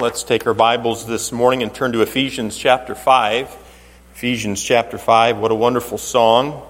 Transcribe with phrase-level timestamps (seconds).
[0.00, 3.54] Let's take our Bibles this morning and turn to Ephesians chapter 5.
[4.14, 6.66] Ephesians chapter 5, what a wonderful song.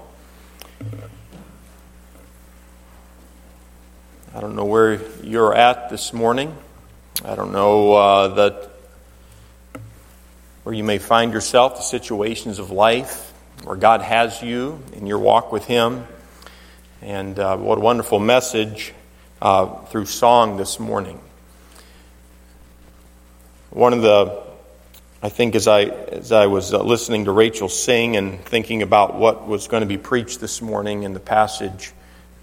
[4.34, 6.56] I don't know where you're at this morning.
[7.24, 8.68] I don't know uh, that
[10.64, 15.20] where you may find yourself, the situations of life, where God has you in your
[15.20, 16.04] walk with Him.
[17.00, 18.92] And uh, what a wonderful message
[19.40, 21.20] uh, through song this morning.
[23.70, 24.42] One of the,
[25.22, 29.14] I think, as I, as I was uh, listening to Rachel sing and thinking about
[29.14, 31.92] what was going to be preached this morning in the passage,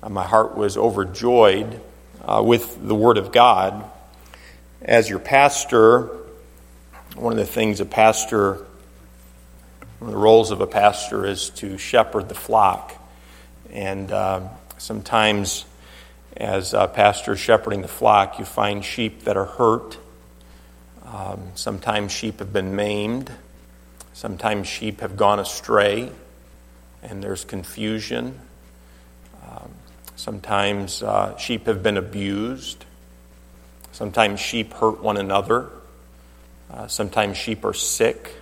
[0.02, 1.82] uh, my heart was overjoyed
[2.24, 3.84] uh, with the Word of God.
[4.82, 6.04] As your pastor,
[7.16, 8.66] one of the things a pastor,
[10.00, 12.96] one of the roles of a pastor is to shepherd the flock.
[13.74, 15.66] And uh, sometimes,
[16.38, 19.98] as a pastor shepherding the flock, you find sheep that are hurt
[21.12, 23.32] um, sometimes sheep have been maimed.
[24.14, 26.12] Sometimes sheep have gone astray
[27.02, 28.40] and there's confusion.
[29.48, 29.72] Um,
[30.16, 32.84] sometimes uh, sheep have been abused.
[33.92, 35.70] Sometimes sheep hurt one another.
[36.70, 38.34] Uh, sometimes sheep are sick.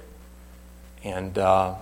[1.04, 1.76] And, uh,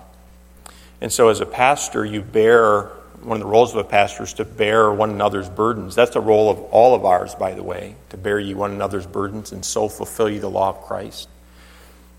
[1.00, 2.92] and so, as a pastor, you bear
[3.24, 5.96] one of the roles of a pastor is to bear one another's burdens.
[5.96, 9.06] That's the role of all of ours, by the way, to bear ye one another's
[9.06, 11.30] burdens and so fulfill ye the law of Christ.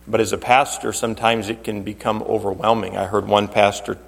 [0.07, 2.97] But as a pastor, sometimes it can become overwhelming.
[2.97, 3.99] I heard one pastor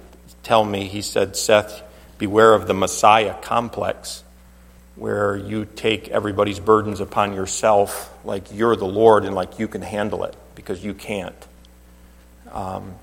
[0.43, 1.81] tell me, he said, Seth,
[2.17, 4.23] beware of the Messiah complex,
[4.95, 9.81] where you take everybody's burdens upon yourself like you're the Lord and like you can
[9.81, 11.47] handle it because you can't.
[12.51, 12.95] Um,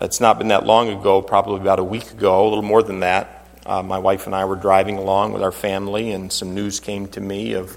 [0.00, 3.00] it's not been that long ago, probably about a week ago, a little more than
[3.00, 3.46] that.
[3.66, 7.08] Uh, my wife and I were driving along with our family, and some news came
[7.08, 7.76] to me of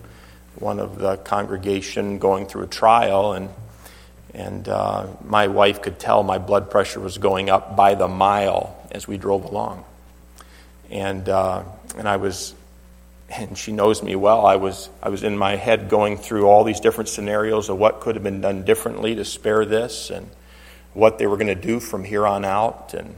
[0.56, 3.50] one of the congregation going through a trial, and
[4.34, 8.75] and uh, my wife could tell my blood pressure was going up by the mile
[8.91, 9.84] as we drove along,
[10.90, 11.63] and uh,
[11.97, 12.53] and I was,
[13.29, 14.46] and she knows me well.
[14.46, 18.00] I was I was in my head going through all these different scenarios of what
[18.00, 20.29] could have been done differently to spare this, and
[20.94, 23.16] what they were going to do from here on out and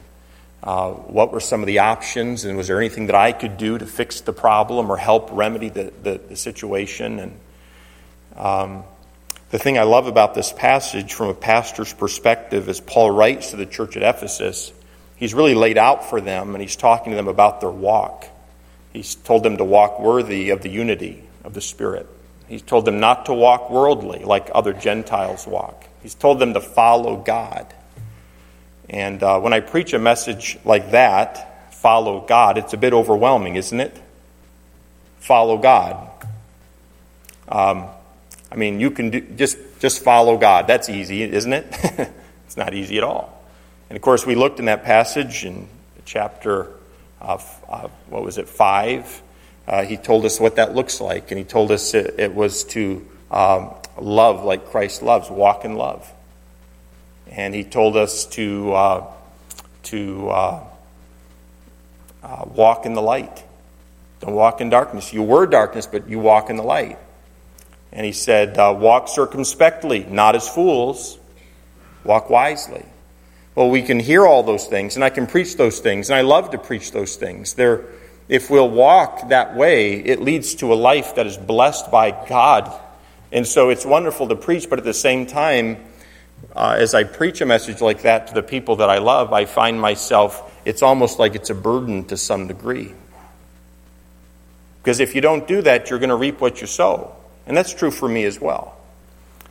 [0.63, 3.78] uh, what were some of the options and was there anything that I could do
[3.78, 7.19] to fix the problem or help remedy the, the, the situation.
[7.19, 7.40] And
[8.35, 8.84] um,
[9.52, 13.58] the thing I love about this passage from a pastor's perspective is Paul writes to
[13.58, 14.74] the church at Ephesus.
[15.18, 18.25] He's really laid out for them and he's talking to them about their walk.
[18.91, 22.08] He's told them to walk worthy of the unity of the Spirit.
[22.47, 25.85] He's told them not to walk worldly like other Gentiles walk.
[26.05, 27.66] He's told them to follow God.
[28.88, 33.55] And uh, when I preach a message like that, follow God, it's a bit overwhelming,
[33.55, 33.99] isn't it?
[35.17, 36.07] Follow God.
[37.49, 37.88] Um,
[38.51, 40.67] I mean, you can do, just just follow God.
[40.67, 41.66] That's easy, isn't it?
[42.45, 43.43] it's not easy at all.
[43.89, 45.67] And of course, we looked in that passage in
[46.05, 46.69] chapter,
[47.19, 49.23] uh, uh, what was it, five.
[49.67, 52.63] Uh, he told us what that looks like, and he told us it, it was
[52.66, 56.11] to um, love like Christ loves, walk in love.
[57.29, 59.13] And he told us to, uh,
[59.83, 60.63] to uh,
[62.23, 63.44] uh, walk in the light.
[64.19, 65.13] Don't walk in darkness.
[65.13, 66.97] You were darkness, but you walk in the light.
[67.91, 71.17] And he said, uh, Walk circumspectly, not as fools,
[72.03, 72.85] walk wisely.
[73.55, 76.22] Well, we can hear all those things, and I can preach those things, and I
[76.22, 77.53] love to preach those things.
[77.53, 77.85] They're,
[78.28, 82.73] if we'll walk that way, it leads to a life that is blessed by God
[83.35, 85.75] and so it's wonderful to preach, but at the same time,
[86.56, 89.44] uh, as I preach a message like that to the people that I love, I
[89.44, 92.94] find myself, it's almost like it's a burden to some degree.
[94.81, 97.13] Because if you don't do that, you're going to reap what you sow.
[97.46, 98.78] And that's true for me as well.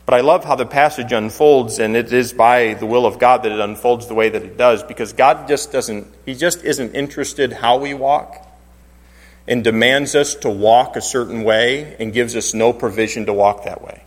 [0.07, 3.43] But I love how the passage unfolds, and it is by the will of God
[3.43, 6.95] that it unfolds the way that it does, because God just doesn't, He just isn't
[6.95, 8.44] interested how we walk
[9.47, 13.65] and demands us to walk a certain way and gives us no provision to walk
[13.65, 14.03] that way.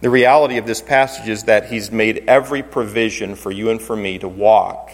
[0.00, 3.96] The reality of this passage is that He's made every provision for you and for
[3.96, 4.90] me to walk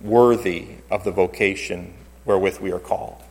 [0.00, 1.94] worthy of the vocation
[2.24, 3.22] wherewith we are called.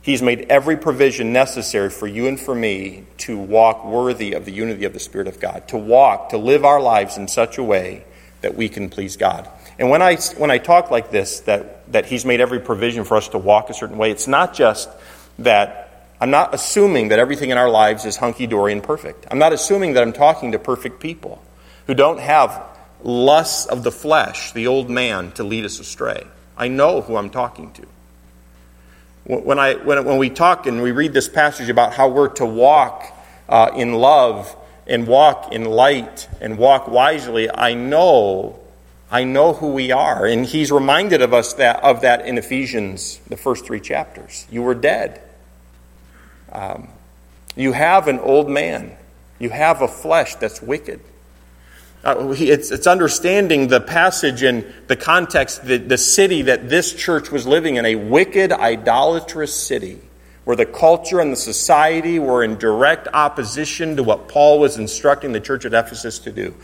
[0.00, 4.52] He's made every provision necessary for you and for me to walk worthy of the
[4.52, 7.62] unity of the Spirit of God, to walk, to live our lives in such a
[7.62, 8.04] way
[8.40, 9.48] that we can please God.
[9.78, 13.16] And when I, when I talk like this, that, that He's made every provision for
[13.16, 14.88] us to walk a certain way, it's not just
[15.38, 15.88] that
[16.20, 19.26] I'm not assuming that everything in our lives is hunky dory and perfect.
[19.30, 21.40] I'm not assuming that I'm talking to perfect people
[21.86, 22.64] who don't have
[23.02, 26.26] lusts of the flesh, the old man, to lead us astray.
[26.56, 27.86] I know who I'm talking to.
[29.24, 32.46] When, I, when, when we talk and we read this passage about how we're to
[32.46, 33.04] walk
[33.48, 38.58] uh, in love and walk in light and walk wisely, I know,
[39.10, 40.26] I know who we are.
[40.26, 44.46] And he's reminded of us that, of that in Ephesians, the first three chapters.
[44.50, 45.20] You were dead.
[46.52, 46.88] Um,
[47.56, 48.96] you have an old man.
[49.38, 51.00] You have a flesh that's wicked.
[52.04, 57.32] Uh, it's, it's, understanding the passage and the context, the, the city that this church
[57.32, 60.00] was living in, a wicked, idolatrous city
[60.44, 65.32] where the culture and the society were in direct opposition to what Paul was instructing
[65.32, 66.54] the church at Ephesus to do.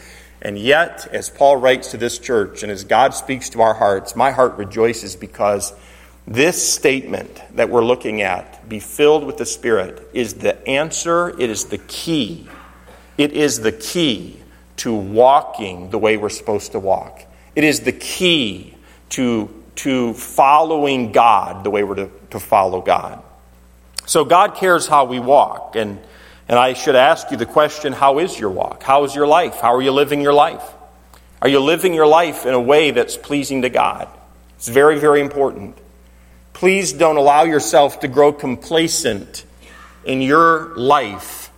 [0.44, 4.14] And yet, as Paul writes to this church and as God speaks to our hearts,
[4.14, 5.72] my heart rejoices because
[6.26, 11.48] this statement that we're looking at, be filled with the Spirit, is the answer, it
[11.48, 12.46] is the key.
[13.16, 14.38] It is the key
[14.76, 17.24] to walking the way we're supposed to walk.
[17.56, 18.74] It is the key
[19.10, 23.22] to, to following God the way we're to, to follow God.
[24.04, 25.74] So God cares how we walk.
[25.76, 26.00] And,
[26.48, 28.82] and I should ask you the question how is your walk?
[28.82, 29.60] How is your life?
[29.60, 30.64] How are you living your life?
[31.40, 34.08] Are you living your life in a way that's pleasing to God?
[34.56, 35.76] It's very, very important.
[36.52, 39.44] Please don't allow yourself to grow complacent
[40.04, 41.50] in your life.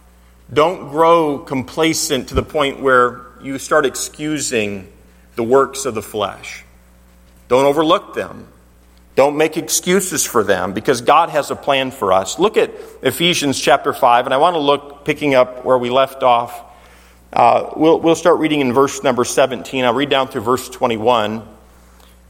[0.53, 4.89] Don't grow complacent to the point where you start excusing
[5.35, 6.65] the works of the flesh.
[7.49, 8.49] Don't overlook them.
[9.17, 12.39] Don't make excuses for them because God has a plan for us.
[12.39, 12.71] Look at
[13.03, 16.63] Ephesians chapter 5, and I want to look, picking up where we left off.
[17.33, 19.87] Uh, we'll, we'll start reading in verse number 17.
[19.87, 21.49] I'll read down through verse 21,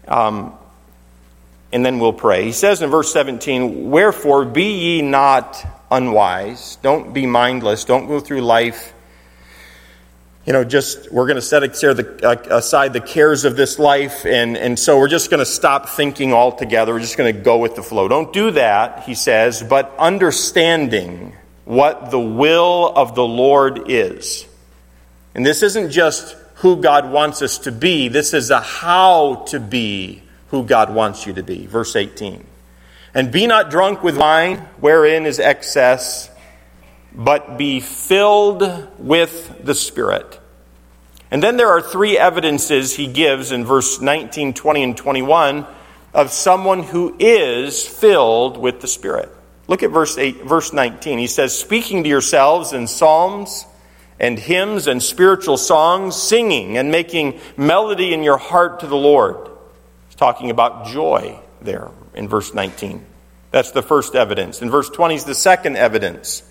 [0.07, 0.55] um,
[1.73, 2.45] and then we'll pray.
[2.45, 8.21] He says in verse 17, Wherefore be ye not unwise, don't be mindless, don't go
[8.21, 8.95] through life
[10.47, 14.79] you know, just we're going to set aside the cares of this life, and, and
[14.79, 16.93] so we're just going to stop thinking altogether.
[16.93, 18.07] We're just going to go with the flow.
[18.07, 21.35] Don't do that, he says, but understanding
[21.65, 24.47] what the will of the Lord is.
[25.35, 29.59] And this isn't just who God wants us to be, this is a how to
[29.59, 31.67] be who God wants you to be.
[31.67, 32.47] Verse 18.
[33.15, 36.31] And be not drunk with wine, wherein is excess
[37.15, 40.41] but be filled with the Spirit.
[41.31, 45.67] And then there are three evidences he gives in verse 19, 20, and 21
[46.15, 49.31] of someone who is filled with the Spirit.
[49.69, 51.19] Look at verse 8, verse 19.
[51.19, 53.67] He says, Speaking to yourselves in psalms
[54.21, 59.51] and hymns and spiritual songs, singing and making melody in your heart to the Lord.
[60.07, 63.05] He's talking about joy there in verse 19.
[63.51, 64.63] That's the first evidence.
[64.63, 66.43] In verse 20 is the second evidence.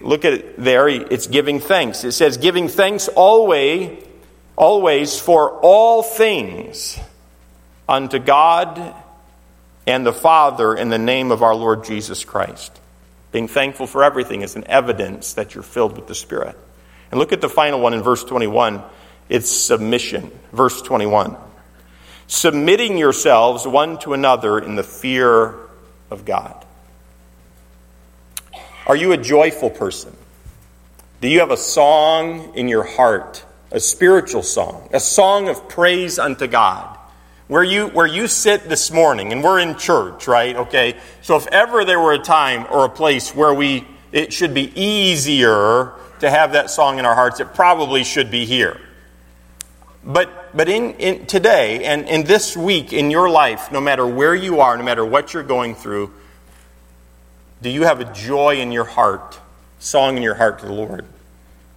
[0.00, 0.88] Look at it there.
[0.88, 2.04] It's giving thanks.
[2.04, 4.02] It says, giving thanks always,
[4.56, 6.98] always for all things
[7.88, 8.94] unto God
[9.86, 12.80] and the Father in the name of our Lord Jesus Christ.
[13.32, 16.56] Being thankful for everything is an evidence that you're filled with the Spirit.
[17.10, 18.82] And look at the final one in verse 21.
[19.28, 20.30] It's submission.
[20.52, 21.36] Verse 21.
[22.26, 25.54] Submitting yourselves one to another in the fear
[26.10, 26.64] of God.
[28.90, 30.12] Are you a joyful person?
[31.20, 36.18] Do you have a song in your heart, a spiritual song, a song of praise
[36.18, 36.98] unto God?
[37.46, 40.56] Where you, where you sit this morning, and we're in church, right?
[40.56, 40.96] Okay.
[41.22, 44.72] So if ever there were a time or a place where we, it should be
[44.74, 48.80] easier to have that song in our hearts, it probably should be here.
[50.02, 54.34] But, but in, in today and in this week in your life, no matter where
[54.34, 56.10] you are, no matter what you're going through,
[57.62, 59.38] do you have a joy in your heart,
[59.78, 61.04] song in your heart to the Lord?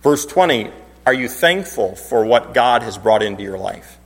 [0.01, 0.71] Verse 20,
[1.05, 3.97] are you thankful for what God has brought into your life?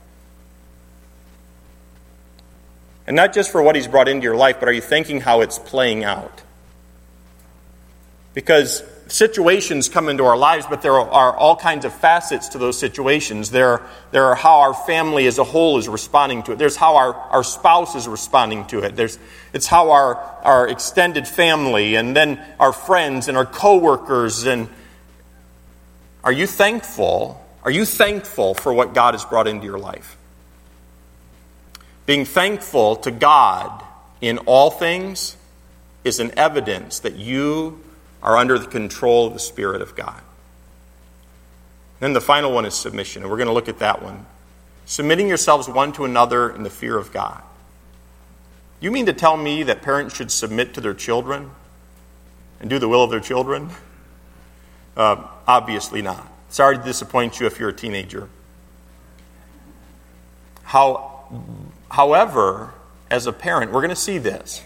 [3.06, 5.40] And not just for what He's brought into your life, but are you thinking how
[5.40, 6.42] it's playing out?
[8.34, 12.78] Because situations come into our lives, but there are all kinds of facets to those
[12.78, 13.50] situations.
[13.50, 16.58] There, there are how our family as a whole is responding to it.
[16.58, 18.96] There's how our, our spouse is responding to it.
[18.96, 19.18] There's,
[19.52, 24.68] it's how our, our extended family and then our friends and our coworkers and
[26.24, 27.42] are you thankful?
[27.62, 30.16] Are you thankful for what God has brought into your life?
[32.04, 33.84] Being thankful to God
[34.20, 35.36] in all things
[36.04, 37.80] is an evidence that you
[38.22, 40.20] are under the control of the Spirit of God.
[42.00, 44.26] Then the final one is submission, and we're going to look at that one.
[44.86, 47.42] Submitting yourselves one to another in the fear of God.
[48.80, 51.50] You mean to tell me that parents should submit to their children
[52.60, 53.70] and do the will of their children?
[54.96, 56.30] Uh, obviously not.
[56.48, 58.28] Sorry to disappoint you if you're a teenager.
[60.62, 61.26] How,
[61.90, 62.72] however,
[63.10, 64.62] as a parent, we're going to see this.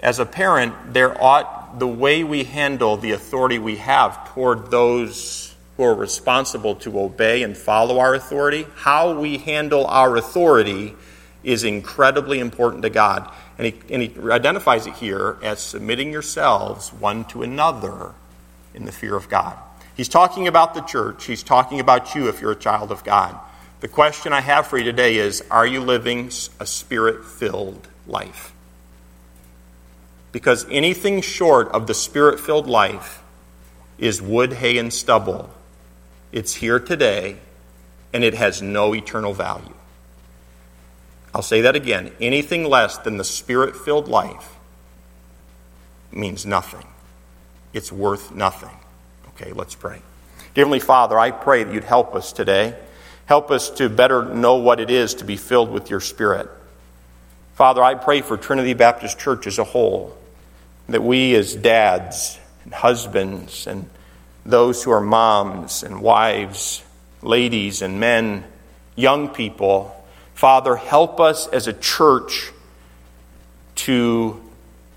[0.00, 5.54] As a parent, there ought the way we handle the authority we have toward those
[5.76, 8.66] who are responsible to obey and follow our authority.
[8.76, 10.94] How we handle our authority
[11.42, 13.30] is incredibly important to God.
[13.56, 18.12] And he, and he identifies it here as submitting yourselves one to another
[18.74, 19.56] in the fear of God.
[19.96, 23.38] He's talking about the church, he's talking about you if you're a child of God.
[23.80, 28.52] The question I have for you today is Are you living a spirit filled life?
[30.32, 33.22] Because anything short of the spirit filled life
[33.98, 35.50] is wood, hay, and stubble.
[36.32, 37.36] It's here today,
[38.12, 39.74] and it has no eternal value.
[41.34, 42.12] I'll say that again.
[42.20, 44.56] Anything less than the spirit filled life
[46.12, 46.86] means nothing,
[47.72, 48.76] it's worth nothing.
[49.28, 50.02] Okay, let's pray.
[50.54, 52.76] Dear Heavenly Father, I pray that you'd help us today.
[53.26, 56.50] Help us to better know what it is to be filled with your Spirit.
[57.54, 60.16] Father, I pray for Trinity Baptist Church as a whole,
[60.92, 63.88] that we as dads and husbands and
[64.44, 66.82] those who are moms and wives,
[67.22, 68.44] ladies and men,
[68.96, 69.94] young people,
[70.34, 72.52] Father, help us as a church
[73.76, 74.40] to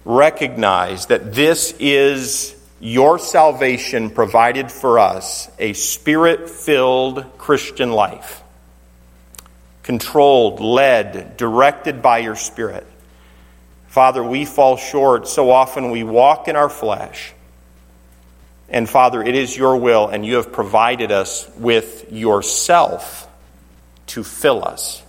[0.05, 8.43] recognize that this is your salvation provided for us a spirit filled Christian life,
[9.83, 12.85] controlled, led, directed by your Spirit.
[13.93, 15.27] Father, we fall short.
[15.27, 17.31] So often we walk in our flesh.
[18.67, 23.27] And Father, it is your will, and you have provided us with yourself
[24.07, 25.03] to fill us.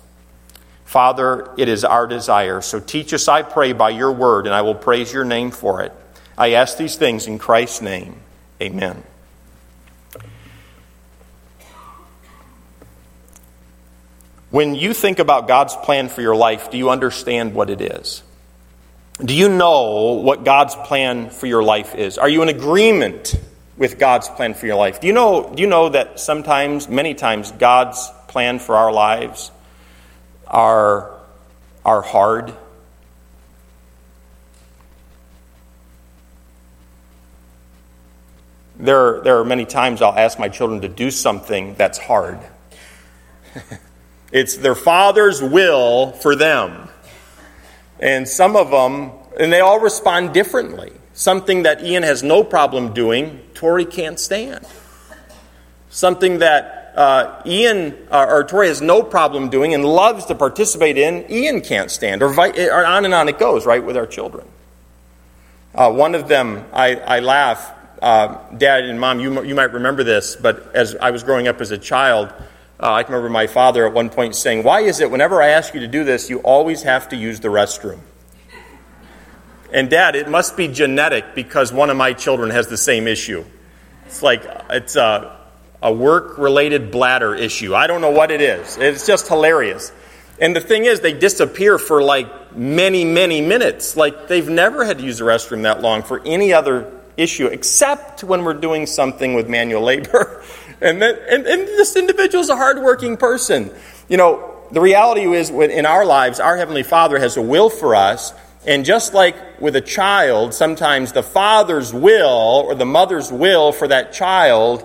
[0.84, 2.60] Father, it is our desire.
[2.60, 5.80] So teach us, I pray, by your word, and I will praise your name for
[5.80, 5.92] it.
[6.36, 8.16] I ask these things in Christ's name.
[8.60, 9.02] Amen.
[14.50, 18.22] When you think about God's plan for your life, do you understand what it is?
[19.23, 22.18] Do you know what God's plan for your life is?
[22.18, 23.37] Are you in agreement
[23.76, 25.00] with God's plan for your life?
[25.00, 29.52] Do you know, do you know that sometimes, many times, God's plan for our lives
[30.49, 31.12] are,
[31.85, 32.52] are hard.
[38.76, 42.40] There, there are many times I'll ask my children to do something that's hard.
[44.33, 46.88] it's their father's will for them.
[48.00, 50.92] And some of them, and they all respond differently.
[51.12, 54.66] Something that Ian has no problem doing, Tori can't stand.
[55.90, 60.98] Something that uh, Ian uh, or Tori has no problem doing and loves to participate
[60.98, 64.06] in, Ian can't stand, or, vi- or on and on it goes, right, with our
[64.06, 64.46] children.
[65.74, 67.72] Uh, one of them, I, I laugh.
[68.00, 71.60] Uh, Dad and Mom, you, you might remember this, but as I was growing up
[71.60, 72.32] as a child,
[72.80, 75.48] uh, I can remember my father at one point saying, Why is it whenever I
[75.48, 78.00] ask you to do this, you always have to use the restroom?
[79.72, 83.44] And Dad, it must be genetic because one of my children has the same issue.
[84.06, 85.36] It's like, it's, uh,
[85.84, 87.74] a work related bladder issue.
[87.74, 88.78] I don't know what it is.
[88.78, 89.92] It's just hilarious.
[90.40, 93.94] And the thing is, they disappear for like many, many minutes.
[93.94, 98.24] Like they've never had to use the restroom that long for any other issue except
[98.24, 100.42] when we're doing something with manual labor.
[100.80, 103.70] and, then, and, and this individual is a hardworking person.
[104.08, 107.94] You know, the reality is, in our lives, our Heavenly Father has a will for
[107.94, 108.32] us.
[108.66, 113.88] And just like with a child, sometimes the father's will or the mother's will for
[113.88, 114.84] that child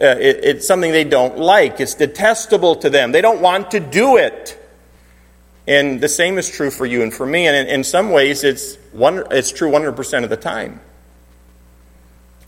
[0.00, 1.80] uh, it, it's something they don't like.
[1.80, 3.12] It's detestable to them.
[3.12, 4.62] They don't want to do it.
[5.66, 7.46] And the same is true for you and for me.
[7.46, 10.80] And in, in some ways, it's, one, it's true 100% of the time.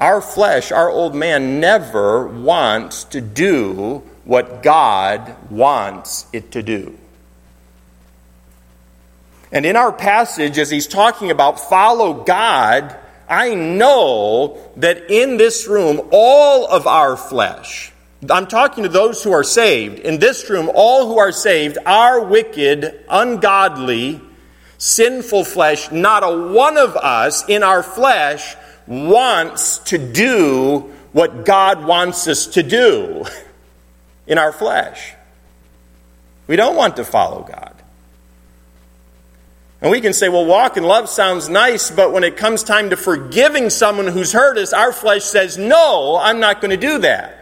[0.01, 6.97] Our flesh, our old man, never wants to do what God wants it to do.
[9.51, 12.97] And in our passage, as he's talking about follow God,
[13.29, 17.93] I know that in this room, all of our flesh,
[18.29, 20.01] I'm talking to those who are saved.
[20.01, 24.21] In this room, all who are saved, our wicked, ungodly,
[24.77, 28.57] sinful flesh, not a one of us in our flesh
[28.89, 33.25] wants to do what God wants us to do
[34.27, 35.15] in our flesh.
[36.47, 37.75] We don't want to follow God.
[39.81, 42.91] And we can say, well, walk in love sounds nice, but when it comes time
[42.91, 46.99] to forgiving someone who's hurt us, our flesh says, no, I'm not going to do
[46.99, 47.35] that.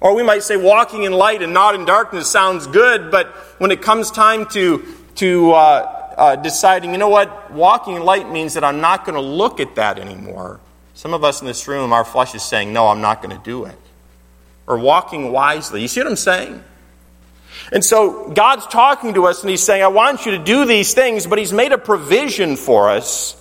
[0.00, 3.70] Or we might say, walking in light and not in darkness sounds good, but when
[3.70, 4.86] it comes time to,
[5.16, 9.14] to uh, uh, deciding, you know what, walking in light means that I'm not going
[9.14, 10.60] to look at that anymore.
[10.94, 13.42] Some of us in this room, our flesh is saying, no, I'm not going to
[13.42, 13.78] do it.
[14.66, 15.82] Or walking wisely.
[15.82, 16.64] You see what I'm saying?
[17.70, 20.94] And so God's talking to us and He's saying, I want you to do these
[20.94, 23.36] things, but He's made a provision for us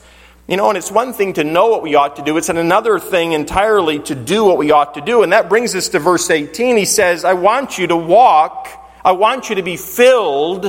[0.47, 2.99] You know, and it's one thing to know what we ought to do, it's another
[2.99, 5.23] thing entirely to do what we ought to do.
[5.23, 6.77] And that brings us to verse 18.
[6.77, 8.67] He says, I want you to walk,
[9.03, 10.65] I want you to be filled,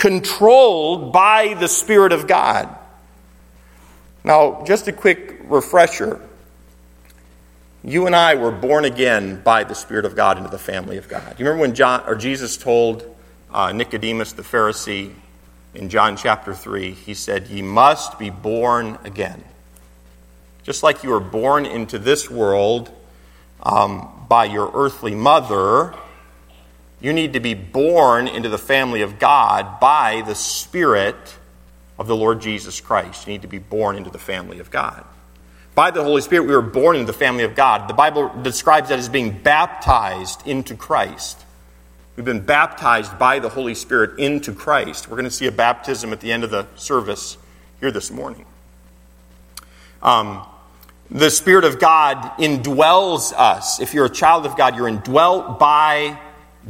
[0.00, 2.74] controlled by the Spirit of God.
[4.24, 6.20] Now, just a quick refresher.
[7.84, 11.08] You and I were born again by the Spirit of God into the family of
[11.08, 11.38] God.
[11.38, 13.04] You remember when John or Jesus told
[13.52, 15.12] uh, Nicodemus the Pharisee,
[15.74, 19.44] in John chapter 3, he said, Ye must be born again.
[20.62, 22.90] Just like you were born into this world
[23.62, 25.94] um, by your earthly mother,
[27.00, 31.36] you need to be born into the family of God by the Spirit
[31.98, 33.26] of the Lord Jesus Christ.
[33.26, 35.04] You need to be born into the family of God.
[35.74, 37.88] By the Holy Spirit, we were born into the family of God.
[37.88, 41.44] The Bible describes that as being baptized into Christ.
[42.16, 45.08] We've been baptized by the Holy Spirit into Christ.
[45.08, 47.38] We're going to see a baptism at the end of the service
[47.78, 48.44] here this morning.
[50.02, 50.46] Um,
[51.10, 53.80] the Spirit of God indwells us.
[53.80, 56.18] If you're a child of God, you're indwelt by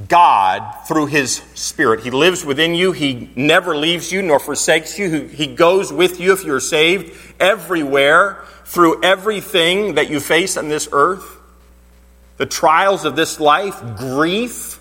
[0.09, 2.00] God through His Spirit.
[2.00, 2.92] He lives within you.
[2.92, 5.26] He never leaves you nor forsakes you.
[5.26, 10.88] He goes with you if you're saved everywhere through everything that you face on this
[10.92, 11.38] earth.
[12.37, 14.80] The trials of this life, grief,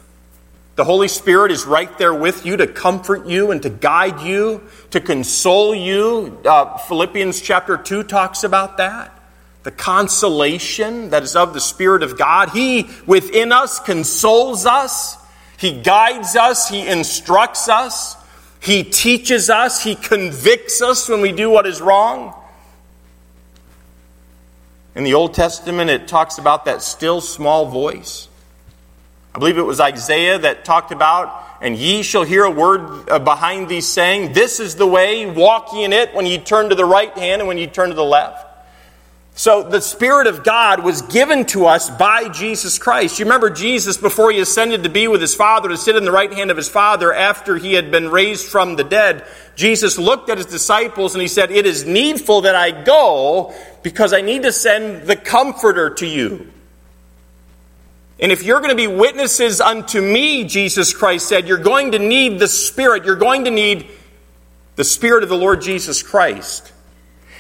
[0.80, 4.64] the Holy Spirit is right there with you to comfort you and to guide you,
[4.92, 6.40] to console you.
[6.46, 9.19] Uh, Philippians chapter 2 talks about that.
[9.64, 12.50] The consolation that is of the Spirit of God.
[12.50, 15.18] He within us consoles us,
[15.58, 18.16] He guides us, He instructs us,
[18.62, 22.34] He teaches us, He convicts us when we do what is wrong.
[24.96, 28.30] In the Old Testament, it talks about that still small voice
[29.34, 33.20] I believe it was Isaiah that talked about, and ye shall hear a word uh,
[33.20, 36.76] behind thee saying, This is the way, walk ye in it when ye turn to
[36.76, 38.48] the right hand and when ye turn to the left.
[39.40, 43.20] So the Spirit of God was given to us by Jesus Christ.
[43.20, 46.12] You remember Jesus before he ascended to be with his Father, to sit in the
[46.12, 49.26] right hand of his Father after he had been raised from the dead.
[49.56, 54.12] Jesus looked at his disciples and he said, It is needful that I go because
[54.12, 56.52] I need to send the Comforter to you.
[58.20, 62.00] And if you're going to be witnesses unto me, Jesus Christ said, you're going to
[62.00, 63.06] need the Spirit.
[63.06, 63.88] You're going to need
[64.76, 66.74] the Spirit of the Lord Jesus Christ.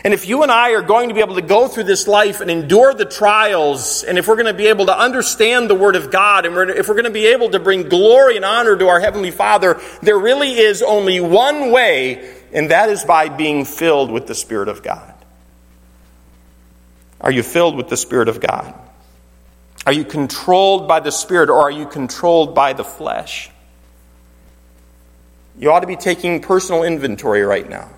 [0.03, 2.39] And if you and I are going to be able to go through this life
[2.39, 5.97] and endure the trials, and if we're going to be able to understand the Word
[5.97, 8.87] of God, and if we're going to be able to bring glory and honor to
[8.87, 14.09] our Heavenly Father, there really is only one way, and that is by being filled
[14.09, 15.13] with the Spirit of God.
[17.19, 18.73] Are you filled with the Spirit of God?
[19.85, 23.49] Are you controlled by the Spirit or are you controlled by the flesh?
[25.57, 27.89] You ought to be taking personal inventory right now.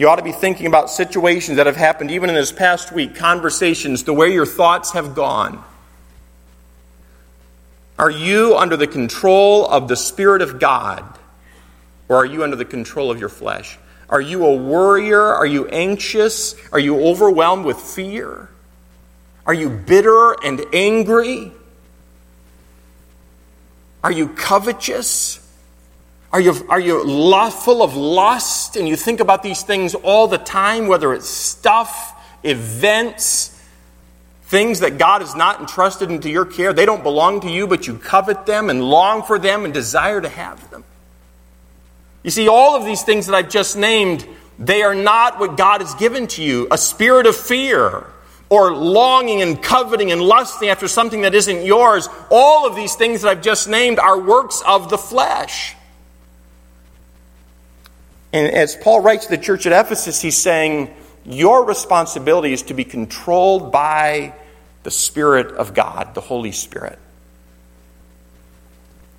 [0.00, 3.16] You ought to be thinking about situations that have happened even in this past week,
[3.16, 5.62] conversations, the way your thoughts have gone.
[7.98, 11.04] Are you under the control of the Spirit of God
[12.08, 13.78] or are you under the control of your flesh?
[14.08, 15.20] Are you a worrier?
[15.20, 16.54] Are you anxious?
[16.72, 18.48] Are you overwhelmed with fear?
[19.44, 21.52] Are you bitter and angry?
[24.02, 25.46] Are you covetous?
[26.32, 27.02] Are you, are you
[27.50, 32.14] full of lust and you think about these things all the time, whether it's stuff,
[32.44, 33.60] events,
[34.44, 36.72] things that God has not entrusted into your care?
[36.72, 40.20] They don't belong to you, but you covet them and long for them and desire
[40.20, 40.84] to have them.
[42.22, 44.24] You see, all of these things that I've just named,
[44.56, 48.06] they are not what God has given to you a spirit of fear
[48.50, 53.22] or longing and coveting and lusting after something that isn't yours, all of these things
[53.22, 55.74] that I've just named are works of the flesh.
[58.32, 62.74] And as Paul writes to the church at Ephesus, he's saying, Your responsibility is to
[62.74, 64.34] be controlled by
[64.82, 66.98] the Spirit of God, the Holy Spirit.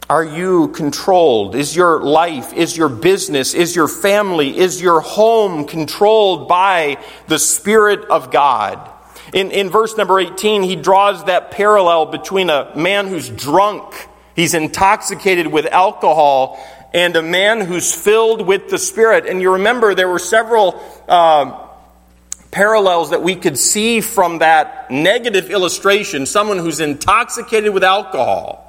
[0.09, 1.55] Are you controlled?
[1.55, 6.97] Is your life, is your business, is your family, is your home controlled by
[7.27, 8.89] the Spirit of God?
[9.33, 14.53] In, in verse number 18, he draws that parallel between a man who's drunk, he's
[14.53, 16.59] intoxicated with alcohol,
[16.93, 19.25] and a man who's filled with the Spirit.
[19.25, 21.67] And you remember there were several uh,
[22.51, 28.67] parallels that we could see from that negative illustration someone who's intoxicated with alcohol.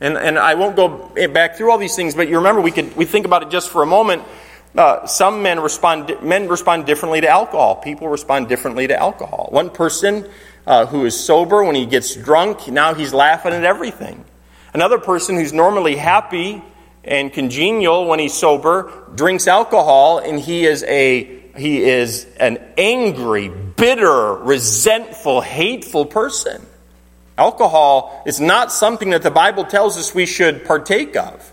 [0.00, 2.96] And, and I won't go back through all these things, but you remember we could
[2.96, 4.22] we think about it just for a moment.
[4.76, 7.76] Uh, some men respond, men respond differently to alcohol.
[7.76, 9.48] People respond differently to alcohol.
[9.50, 10.28] One person
[10.66, 14.24] uh, who is sober, when he gets drunk, now he's laughing at everything.
[14.72, 16.62] Another person who's normally happy
[17.04, 23.48] and congenial when he's sober, drinks alcohol, and he is a he is an angry,
[23.48, 26.64] bitter, resentful, hateful person.
[27.36, 31.52] Alcohol is not something that the Bible tells us we should partake of.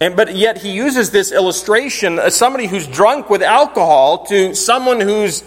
[0.00, 5.00] And, but yet he uses this illustration as somebody who's drunk with alcohol to someone
[5.00, 5.44] who's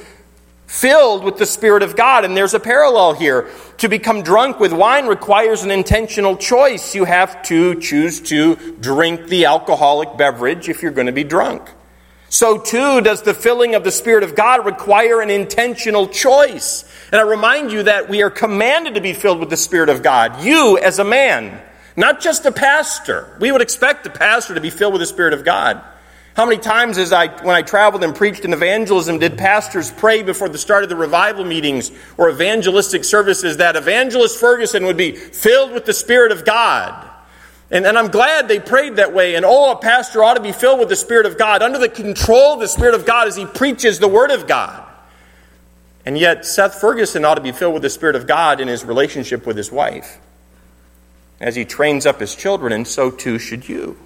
[0.74, 2.26] filled with the Spirit of God.
[2.26, 3.48] And there's a parallel here.
[3.78, 6.96] To become drunk with wine requires an intentional choice.
[6.96, 11.70] You have to choose to drink the alcoholic beverage if you're going to be drunk.
[12.30, 16.84] So too does the filling of the Spirit of God require an intentional choice.
[17.12, 20.02] And I remind you that we are commanded to be filled with the Spirit of
[20.02, 20.44] God.
[20.44, 21.62] You as a man,
[21.96, 23.38] not just a pastor.
[23.40, 25.84] We would expect a pastor to be filled with the Spirit of God.
[26.36, 30.24] How many times, as I, when I traveled and preached in evangelism, did pastors pray
[30.24, 35.12] before the start of the revival meetings or evangelistic services that Evangelist Ferguson would be
[35.12, 37.08] filled with the Spirit of God?
[37.70, 39.36] And, and I'm glad they prayed that way.
[39.36, 41.90] And oh, a pastor ought to be filled with the Spirit of God, under the
[41.90, 44.84] control of the Spirit of God as he preaches the Word of God.
[46.06, 48.84] And yet, Seth Ferguson ought to be filled with the Spirit of God in his
[48.84, 50.20] relationship with his wife,
[51.40, 53.98] as he trains up his children, and so too should you.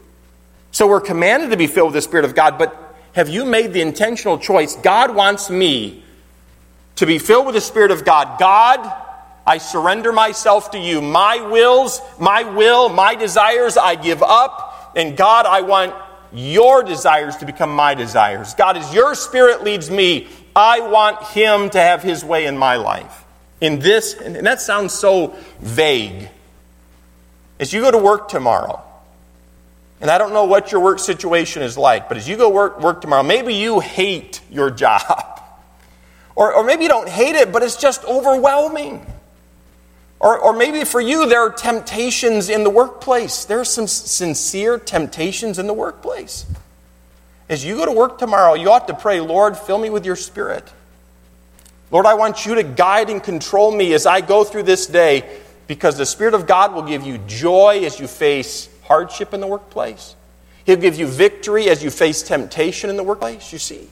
[0.78, 3.74] So we're commanded to be filled with the Spirit of God, but have you made
[3.74, 4.76] the intentional choice?
[4.76, 6.04] God wants me
[6.98, 8.38] to be filled with the Spirit of God.
[8.40, 9.04] God,
[9.48, 11.02] I surrender myself to you.
[11.02, 14.94] My wills, my will, my desires, I give up.
[14.96, 15.96] And God, I want
[16.32, 18.54] your desires to become my desires.
[18.54, 22.76] God, as your Spirit leads me, I want Him to have His way in my
[22.76, 23.26] life.
[23.62, 26.30] In this, and that sounds so vague.
[27.60, 28.84] As you go to work tomorrow,
[30.00, 32.80] and I don't know what your work situation is like, but as you go work,
[32.82, 35.42] work tomorrow, maybe you hate your job.
[36.36, 39.06] Or, or maybe you don't hate it, but it's just overwhelming.
[40.20, 43.46] Or, or maybe for you, there are temptations in the workplace.
[43.46, 46.46] There are some sincere temptations in the workplace.
[47.50, 50.16] As you go to work tomorrow, you ought to pray, Lord, fill me with your
[50.16, 50.72] spirit.
[51.90, 55.24] Lord, I want you to guide and control me as I go through this day
[55.68, 59.48] because the Spirit of God will give you joy as you face hardship in the
[59.48, 60.16] workplace.
[60.66, 63.90] He'll give you victory as you face temptation in the workplace, you see.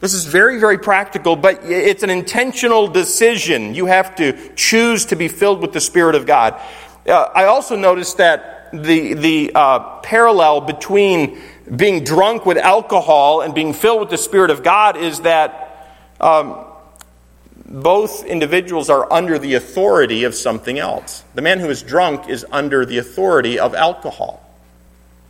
[0.00, 3.74] This is very, very practical, but it's an intentional decision.
[3.74, 6.60] You have to choose to be filled with the Spirit of God.
[7.08, 11.40] Uh, I also noticed that the, the uh, parallel between
[11.74, 16.65] being drunk with alcohol and being filled with the Spirit of God is that um,
[17.68, 21.24] both individuals are under the authority of something else.
[21.34, 24.42] The man who is drunk is under the authority of alcohol.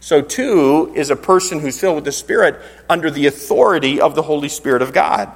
[0.01, 4.23] So, too, is a person who's filled with the Spirit under the authority of the
[4.23, 5.33] Holy Spirit of God.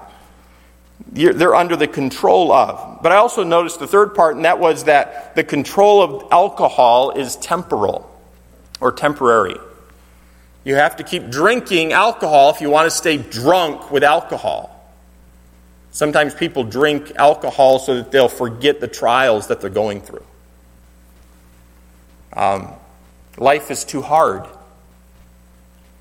[1.11, 3.03] They're under the control of.
[3.03, 7.13] But I also noticed the third part, and that was that the control of alcohol
[7.13, 8.09] is temporal
[8.81, 9.57] or temporary.
[10.63, 14.80] You have to keep drinking alcohol if you want to stay drunk with alcohol.
[15.93, 20.25] Sometimes people drink alcohol so that they'll forget the trials that they're going through.
[22.33, 22.73] Um,
[23.37, 24.47] life is too hard,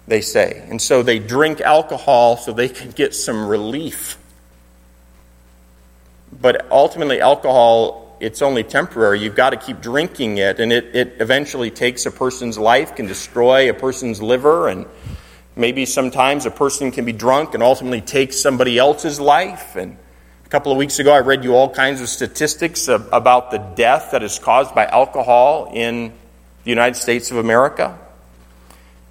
[0.08, 0.64] they say.
[0.70, 4.18] And so they drink alcohol so they can get some relief.
[6.40, 9.20] But ultimately, alcohol, it's only temporary.
[9.22, 13.08] You've got to keep drinking it, and it, it eventually takes a person's life, can
[13.08, 14.86] destroy a person's liver, and
[15.60, 19.76] Maybe sometimes a person can be drunk and ultimately take somebody else's life.
[19.76, 19.98] And
[20.46, 24.12] a couple of weeks ago, I read you all kinds of statistics about the death
[24.12, 26.14] that is caused by alcohol in
[26.64, 28.00] the United States of America.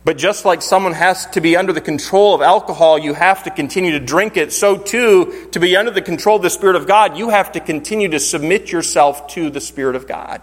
[0.06, 3.50] But just like someone has to be under the control of alcohol, you have to
[3.50, 4.50] continue to drink it.
[4.54, 7.60] So, too, to be under the control of the Spirit of God, you have to
[7.60, 10.40] continue to submit yourself to the Spirit of God.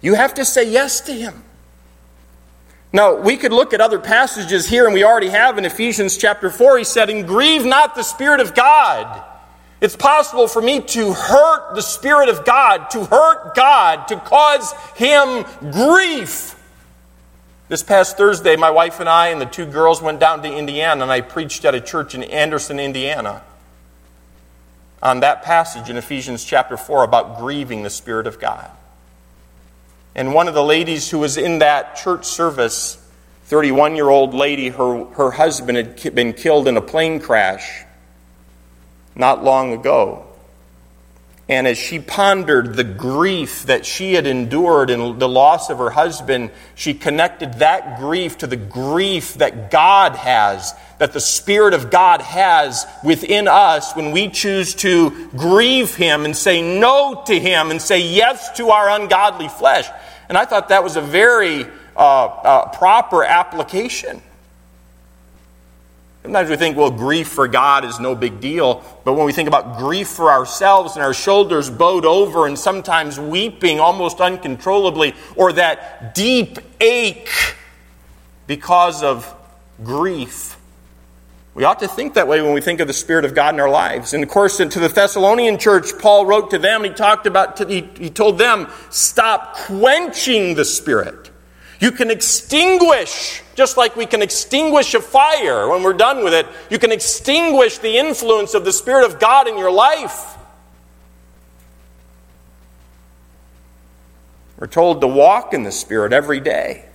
[0.00, 1.44] You have to say yes to Him.
[2.94, 6.48] Now, we could look at other passages here, and we already have in Ephesians chapter
[6.48, 6.78] 4.
[6.78, 9.24] He said, And grieve not the Spirit of God.
[9.80, 14.72] It's possible for me to hurt the Spirit of God, to hurt God, to cause
[14.94, 16.54] Him grief.
[17.68, 21.02] This past Thursday, my wife and I and the two girls went down to Indiana,
[21.02, 23.42] and I preached at a church in Anderson, Indiana,
[25.02, 28.70] on that passage in Ephesians chapter 4 about grieving the Spirit of God.
[30.14, 32.96] And one of the ladies who was in that church service,
[33.46, 37.84] 31 year old lady, her, her husband had been killed in a plane crash
[39.16, 40.26] not long ago.
[41.46, 45.90] And as she pondered the grief that she had endured in the loss of her
[45.90, 51.90] husband, she connected that grief to the grief that God has, that the Spirit of
[51.90, 57.70] God has within us when we choose to grieve Him and say no to Him
[57.70, 59.86] and say yes to our ungodly flesh.
[60.30, 64.22] And I thought that was a very uh, uh, proper application.
[66.24, 68.82] Sometimes we think, well, grief for God is no big deal.
[69.04, 73.20] But when we think about grief for ourselves and our shoulders bowed over and sometimes
[73.20, 77.28] weeping almost uncontrollably, or that deep ache
[78.46, 79.34] because of
[79.84, 80.56] grief,
[81.52, 83.60] we ought to think that way when we think of the Spirit of God in
[83.60, 84.14] our lives.
[84.14, 87.82] And of course, to the Thessalonian church, Paul wrote to them, he talked about, he,
[87.98, 91.30] he told them, stop quenching the Spirit.
[91.80, 96.46] You can extinguish, just like we can extinguish a fire when we're done with it,
[96.70, 100.36] you can extinguish the influence of the Spirit of God in your life.
[104.58, 106.86] We're told to walk in the Spirit every day.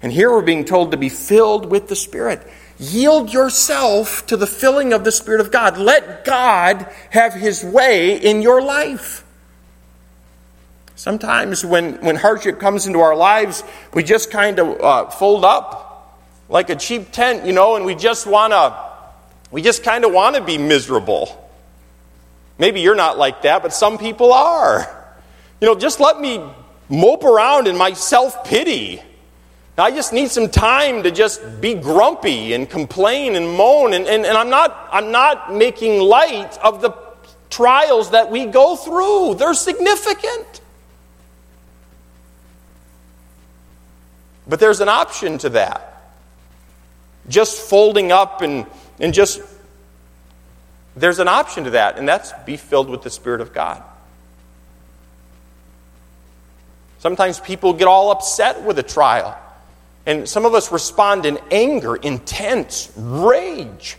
[0.00, 2.46] And here we're being told to be filled with the Spirit.
[2.78, 5.76] Yield yourself to the filling of the Spirit of God.
[5.76, 9.24] Let God have His way in your life.
[10.98, 13.62] Sometimes when, when hardship comes into our lives,
[13.94, 17.94] we just kind of uh, fold up like a cheap tent, you know, and we
[17.94, 18.76] just want to,
[19.52, 21.48] we just kind of want to be miserable.
[22.58, 25.14] Maybe you're not like that, but some people are.
[25.60, 26.42] You know, just let me
[26.88, 29.00] mope around in my self pity.
[29.76, 33.92] I just need some time to just be grumpy and complain and moan.
[33.92, 36.90] And, and, and I'm, not, I'm not making light of the
[37.50, 40.60] trials that we go through, they're significant.
[44.48, 46.02] But there's an option to that.
[47.28, 48.66] Just folding up and,
[48.98, 49.42] and just,
[50.96, 53.82] there's an option to that, and that's be filled with the Spirit of God.
[56.98, 59.38] Sometimes people get all upset with a trial.
[60.06, 63.98] And some of us respond in anger, intense, rage.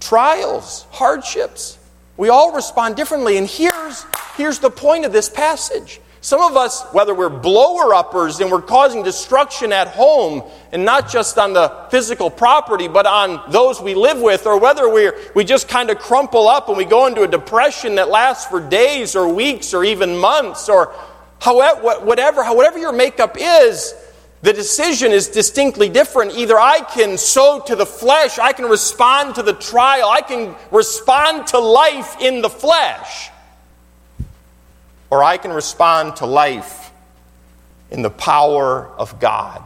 [0.00, 1.78] Trials, hardships.
[2.16, 3.36] We all respond differently.
[3.36, 4.04] And here's,
[4.36, 8.60] here's the point of this passage some of us, whether we're blower uppers and we're
[8.60, 13.94] causing destruction at home, and not just on the physical property, but on those we
[13.94, 17.22] live with, or whether we we just kind of crumple up and we go into
[17.22, 20.92] a depression that lasts for days or weeks or even months, or
[21.40, 23.94] however, whatever, whatever your makeup is,
[24.42, 26.36] the decision is distinctly different.
[26.36, 30.54] Either I can sow to the flesh, I can respond to the trial, I can
[30.70, 33.29] respond to life in the flesh
[35.10, 36.92] or I can respond to life
[37.90, 39.62] in the power of God,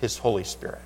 [0.00, 0.80] His Holy Spirit.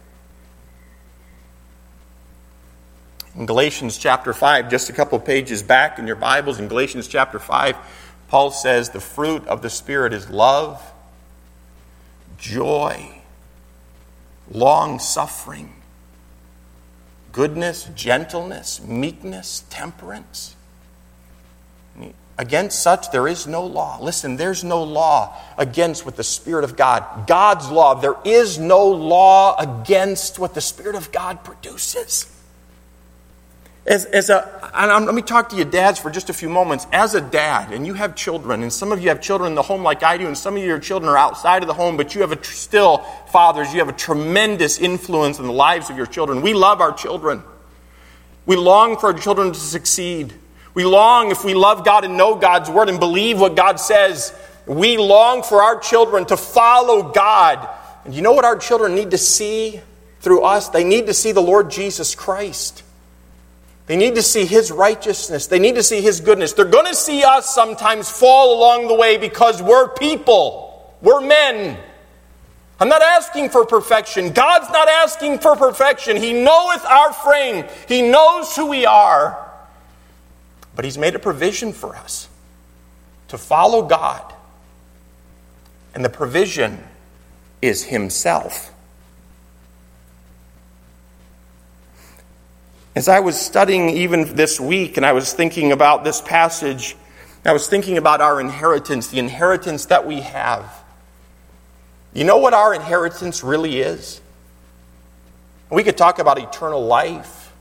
[3.36, 7.38] In Galatians chapter 5, just a couple pages back in your Bibles, in Galatians chapter
[7.38, 7.76] 5,
[8.26, 10.82] Paul says the fruit of the Spirit is love,
[12.38, 13.20] joy,
[14.50, 15.72] long suffering,
[17.30, 20.56] goodness, gentleness, meekness, temperance.
[22.40, 23.98] Against such there is no law.
[24.00, 28.86] Listen, there's no law against what the Spirit of God, God's law, there is no
[28.86, 32.34] law against what the Spirit of God produces.
[33.86, 36.86] As, as a, and let me talk to you dads for just a few moments.
[36.92, 39.60] As a dad, and you have children, and some of you have children in the
[39.60, 42.14] home like I do, and some of your children are outside of the home, but
[42.14, 46.06] you have a, still, fathers, you have a tremendous influence in the lives of your
[46.06, 46.40] children.
[46.40, 47.42] We love our children.
[48.46, 50.32] We long for our children to succeed.
[50.74, 54.32] We long, if we love God and know God's word and believe what God says,
[54.66, 57.68] we long for our children to follow God.
[58.04, 59.80] And you know what our children need to see
[60.20, 60.68] through us?
[60.68, 62.84] They need to see the Lord Jesus Christ.
[63.86, 65.48] They need to see His righteousness.
[65.48, 66.52] They need to see His goodness.
[66.52, 71.76] They're going to see us sometimes fall along the way because we're people, we're men.
[72.78, 74.32] I'm not asking for perfection.
[74.32, 76.16] God's not asking for perfection.
[76.16, 79.49] He knoweth our frame, He knows who we are.
[80.74, 82.28] But He's made a provision for us
[83.28, 84.34] to follow God.
[85.94, 86.82] And the provision
[87.62, 88.72] is Himself.
[92.94, 96.96] As I was studying even this week and I was thinking about this passage,
[97.44, 100.84] I was thinking about our inheritance, the inheritance that we have.
[102.12, 104.20] You know what our inheritance really is?
[105.70, 107.52] We could talk about eternal life.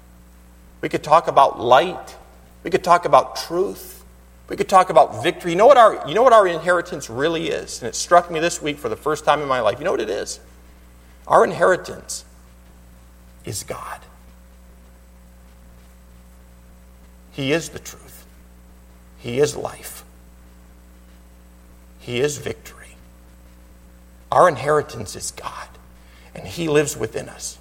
[0.82, 2.16] We could talk about light.
[2.64, 4.04] We could talk about truth.
[4.50, 5.52] We could talk about victory.
[5.52, 7.82] You know what our, you know what our inheritance really is?
[7.82, 9.78] And it struck me this week for the first time in my life.
[9.80, 10.40] You know what it is?
[11.28, 12.26] Our inheritance
[13.46, 14.00] is God.
[17.32, 18.26] He is the truth.
[19.20, 20.04] He is life.
[22.00, 22.96] He is victory.
[24.32, 25.68] Our inheritance is God,
[26.34, 27.59] and He lives within us.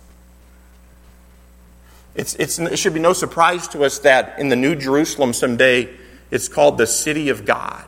[2.19, 5.89] It's, it's, it should be no surprise to us that in the New Jerusalem someday
[6.33, 7.85] it's called the City of God.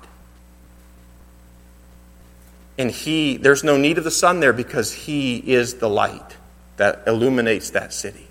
[2.78, 6.36] And he, there's no need of the sun there because he is the light
[6.76, 8.28] that illuminates that city.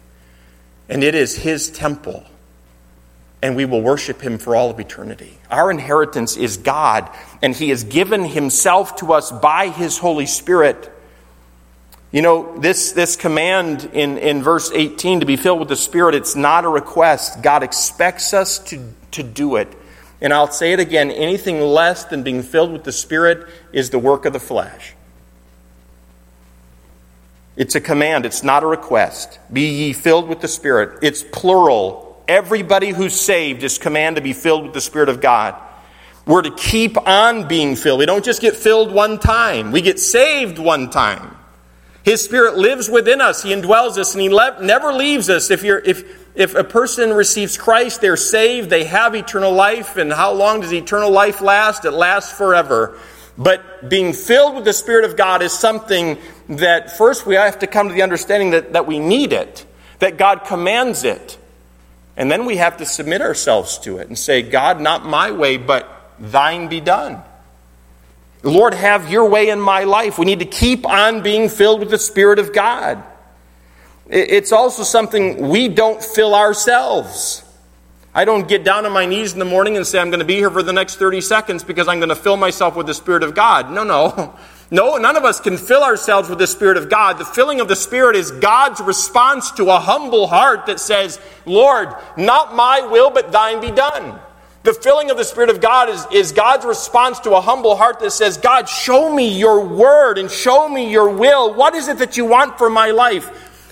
[0.87, 2.23] And it is his temple.
[3.41, 5.37] And we will worship him for all of eternity.
[5.51, 7.09] Our inheritance is God,
[7.41, 10.91] and he has given himself to us by his Holy Spirit.
[12.11, 16.15] You know, this, this command in, in verse 18 to be filled with the Spirit,
[16.15, 17.43] it's not a request.
[17.43, 19.67] God expects us to, to do it.
[20.19, 23.99] And I'll say it again anything less than being filled with the Spirit is the
[23.99, 24.95] work of the flesh.
[27.55, 29.37] It's a command, it's not a request.
[29.51, 30.99] Be ye filled with the Spirit.
[31.03, 32.23] It's plural.
[32.27, 35.61] Everybody who's saved is commanded to be filled with the Spirit of God.
[36.25, 37.99] We're to keep on being filled.
[37.99, 41.35] We don't just get filled one time, we get saved one time.
[42.03, 45.51] His Spirit lives within us, He indwells us, and He le- never leaves us.
[45.51, 46.03] If, you're, if,
[46.35, 49.97] if a person receives Christ, they're saved, they have eternal life.
[49.97, 51.85] And how long does eternal life last?
[51.85, 52.97] It lasts forever.
[53.37, 56.17] But being filled with the Spirit of God is something
[56.49, 59.65] that first we have to come to the understanding that, that we need it,
[59.99, 61.37] that God commands it.
[62.17, 65.55] And then we have to submit ourselves to it and say, God, not my way,
[65.55, 65.87] but
[66.19, 67.21] thine be done.
[68.43, 70.17] Lord, have your way in my life.
[70.17, 73.03] We need to keep on being filled with the Spirit of God.
[74.09, 77.43] It's also something we don't fill ourselves.
[78.13, 80.25] I don't get down on my knees in the morning and say, I'm going to
[80.25, 82.93] be here for the next 30 seconds because I'm going to fill myself with the
[82.93, 83.71] Spirit of God.
[83.71, 84.35] No, no.
[84.71, 87.17] No, none of us can fill ourselves with the Spirit of God.
[87.17, 91.89] The filling of the Spirit is God's response to a humble heart that says, Lord,
[92.15, 94.19] not my will, but thine be done.
[94.69, 97.99] The filling of the Spirit of God is, is God's response to a humble heart
[98.01, 101.55] that says, God, show me your word and show me your will.
[101.55, 103.31] What is it that you want for my life?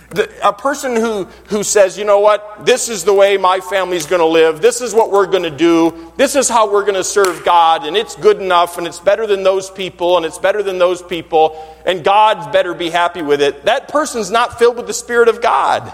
[0.10, 4.08] The, a person who, who says, you know what, this is the way my family's
[4.08, 6.96] going to live, this is what we're going to do, this is how we're going
[6.96, 10.40] to serve God, and it's good enough, and it's better than those people, and it's
[10.40, 13.66] better than those people, and God's better be happy with it.
[13.66, 15.94] That person's not filled with the Spirit of God.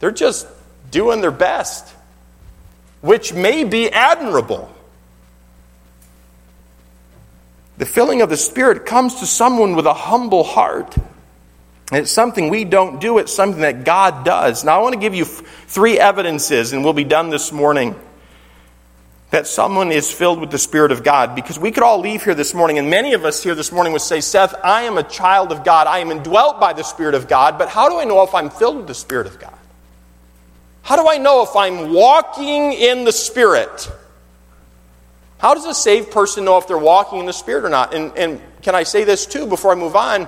[0.00, 0.48] They're just
[0.90, 1.94] doing their best,
[3.00, 4.72] which may be admirable.
[7.78, 10.96] The filling of the Spirit comes to someone with a humble heart.
[11.92, 14.64] It's something we don't do, it's something that God does.
[14.64, 17.94] Now, I want to give you three evidences, and we'll be done this morning,
[19.30, 21.34] that someone is filled with the Spirit of God.
[21.34, 23.92] Because we could all leave here this morning, and many of us here this morning
[23.92, 25.86] would say, Seth, I am a child of God.
[25.86, 28.50] I am indwelt by the Spirit of God, but how do I know if I'm
[28.50, 29.58] filled with the Spirit of God?
[30.88, 33.92] How do I know if I'm walking in the Spirit?
[35.36, 37.92] How does a saved person know if they're walking in the Spirit or not?
[37.92, 40.26] And, and can I say this too before I move on?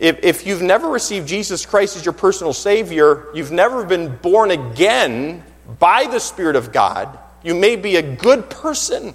[0.00, 4.50] If, if you've never received Jesus Christ as your personal Savior, you've never been born
[4.50, 5.44] again
[5.78, 9.14] by the Spirit of God, you may be a good person.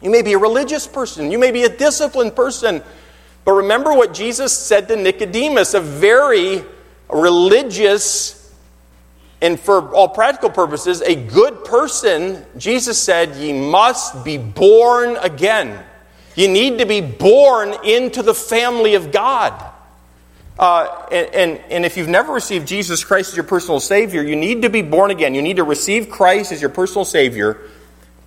[0.00, 1.32] You may be a religious person.
[1.32, 2.84] You may be a disciplined person.
[3.44, 6.62] But remember what Jesus said to Nicodemus, a very
[7.10, 8.41] religious
[9.42, 12.46] and for all practical purposes, a good person.
[12.56, 15.84] Jesus said, Ye must be born again.
[16.36, 19.52] You need to be born into the family of God.
[20.56, 24.36] Uh, and, and, and, if you've never received Jesus Christ as your personal Savior, you
[24.36, 25.34] need to be born again.
[25.34, 27.58] You need to receive Christ as your personal Savior.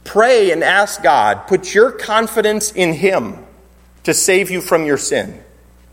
[0.04, 1.48] Pray and ask God.
[1.48, 3.38] Put your confidence in Him
[4.04, 5.42] to save you from your sin.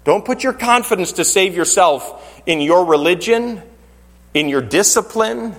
[0.05, 3.63] Don't put your confidence to save yourself in your religion,
[4.35, 5.55] in your discipline,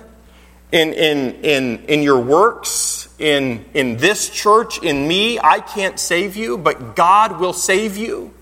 [0.72, 5.38] in, in, in, in your works, in, in this church, in me.
[5.38, 8.32] I can't save you, but God will save you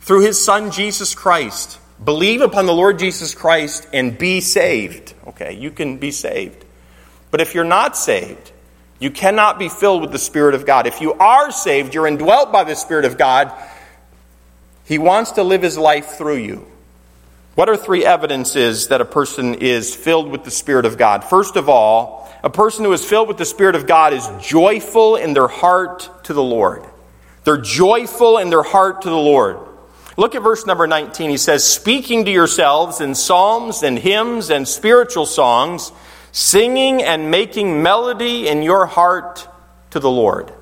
[0.00, 1.78] through his Son, Jesus Christ.
[2.04, 5.14] Believe upon the Lord Jesus Christ and be saved.
[5.28, 6.64] Okay, you can be saved.
[7.30, 8.50] But if you're not saved,
[8.98, 10.86] you cannot be filled with the Spirit of God.
[10.86, 13.52] If you are saved, you're indwelt by the Spirit of God.
[14.84, 16.71] He wants to live his life through you.
[17.54, 21.22] What are three evidences that a person is filled with the Spirit of God?
[21.22, 25.16] First of all, a person who is filled with the Spirit of God is joyful
[25.16, 26.84] in their heart to the Lord.
[27.44, 29.58] They're joyful in their heart to the Lord.
[30.16, 31.28] Look at verse number 19.
[31.28, 35.92] He says, Speaking to yourselves in psalms and hymns and spiritual songs,
[36.32, 39.46] singing and making melody in your heart
[39.90, 40.52] to the Lord.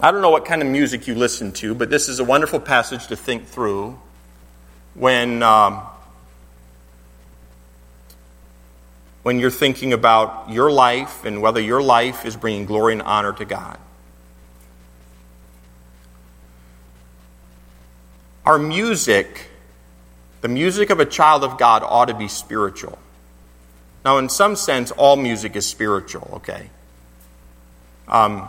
[0.00, 2.60] I don't know what kind of music you listen to, but this is a wonderful
[2.60, 3.98] passage to think through
[4.94, 5.82] when, um,
[9.22, 13.32] when you're thinking about your life and whether your life is bringing glory and honor
[13.32, 13.78] to God.
[18.44, 19.48] Our music,
[20.40, 22.98] the music of a child of God, ought to be spiritual.
[24.04, 26.68] Now, in some sense, all music is spiritual, okay?
[28.08, 28.48] Um,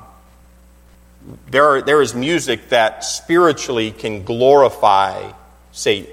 [1.48, 5.32] there, are, there is music that spiritually can glorify
[5.72, 6.12] Satan,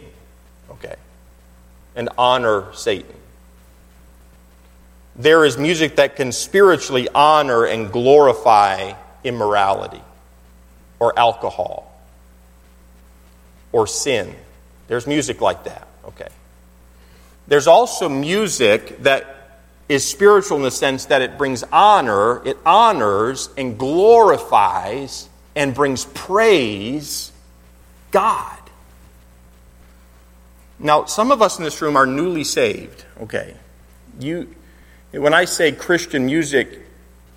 [1.94, 3.14] and honor Satan.
[5.16, 10.02] There is music that can spiritually honor and glorify immorality
[10.98, 11.92] or alcohol
[13.72, 14.34] or sin.
[14.88, 16.28] There's music like that, okay.
[17.48, 23.48] There's also music that is spiritual in the sense that it brings honor, it honors
[23.56, 27.32] and glorifies and brings praise
[28.12, 28.59] God.
[30.82, 33.54] Now, some of us in this room are newly saved, okay?
[34.18, 34.54] You,
[35.12, 36.80] when I say Christian music,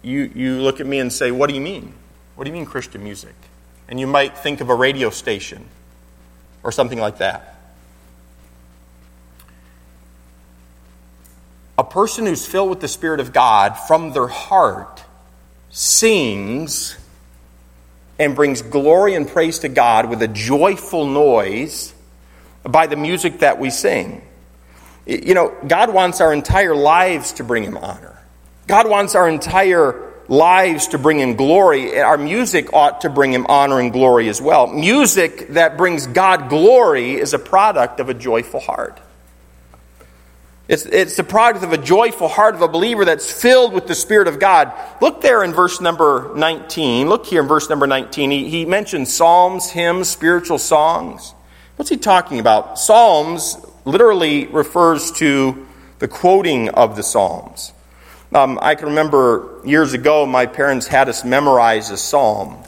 [0.02, 1.94] you, you look at me and say, What do you mean?
[2.36, 3.36] What do you mean Christian music?
[3.90, 5.66] And you might think of a radio station
[6.64, 7.58] or something like that.
[11.78, 15.04] A person who's filled with the Spirit of God from their heart
[15.70, 16.98] sings
[18.18, 21.93] and brings glory and praise to God with a joyful noise
[22.64, 24.22] by the music that we sing.
[25.06, 28.18] You know, God wants our entire lives to bring Him honor.
[28.68, 32.00] God wants our entire lives to bring Him glory.
[32.00, 34.68] Our music ought to bring Him honor and glory as well.
[34.68, 39.00] Music that brings God glory is a product of a joyful heart.
[40.70, 43.96] It's, it's the product of a joyful heart of a believer that's filled with the
[43.96, 44.72] Spirit of God.
[45.02, 47.10] Look there in verse number 19.
[47.10, 48.32] Look here in verse number 19.
[48.32, 51.34] He, he mentions psalms, hymns, spiritual songs.
[51.76, 52.78] What's he talking about?
[52.78, 55.68] Psalms literally refers to
[56.00, 57.74] the quoting of the Psalms.
[58.34, 62.64] Um, I can remember years ago, my parents had us memorize a psalm.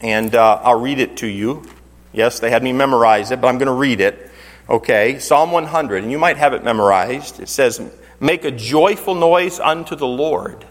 [0.00, 1.64] And uh, I'll read it to you.
[2.12, 4.30] Yes, they had me memorize it, but I'm going to read it.
[4.68, 7.40] Okay, Psalm 100, and you might have it memorized.
[7.40, 7.80] It says,
[8.20, 10.66] Make a joyful noise unto the Lord,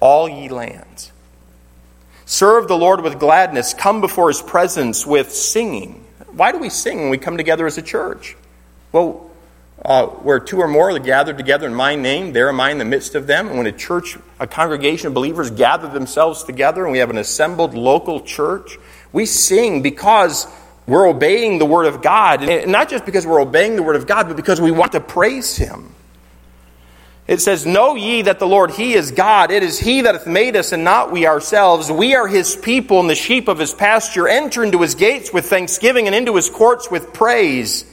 [0.00, 1.12] all ye lands.
[2.26, 3.72] Serve the Lord with gladness.
[3.72, 6.04] Come before his presence with singing.
[6.32, 8.36] Why do we sing when we come together as a church?
[8.90, 9.30] Well,
[9.84, 12.78] uh, where two or more are gathered together in my name, there am I in
[12.78, 13.46] the midst of them.
[13.46, 17.18] And when a church, a congregation of believers gather themselves together and we have an
[17.18, 18.76] assembled local church,
[19.12, 20.48] we sing because
[20.88, 22.42] we're obeying the Word of God.
[22.42, 25.00] And not just because we're obeying the Word of God, but because we want to
[25.00, 25.94] praise Him.
[27.26, 29.50] It says, Know ye that the Lord, He is God.
[29.50, 31.90] It is He that hath made us, and not we ourselves.
[31.90, 34.28] We are His people and the sheep of His pasture.
[34.28, 37.84] Enter into His gates with thanksgiving and into His courts with praise.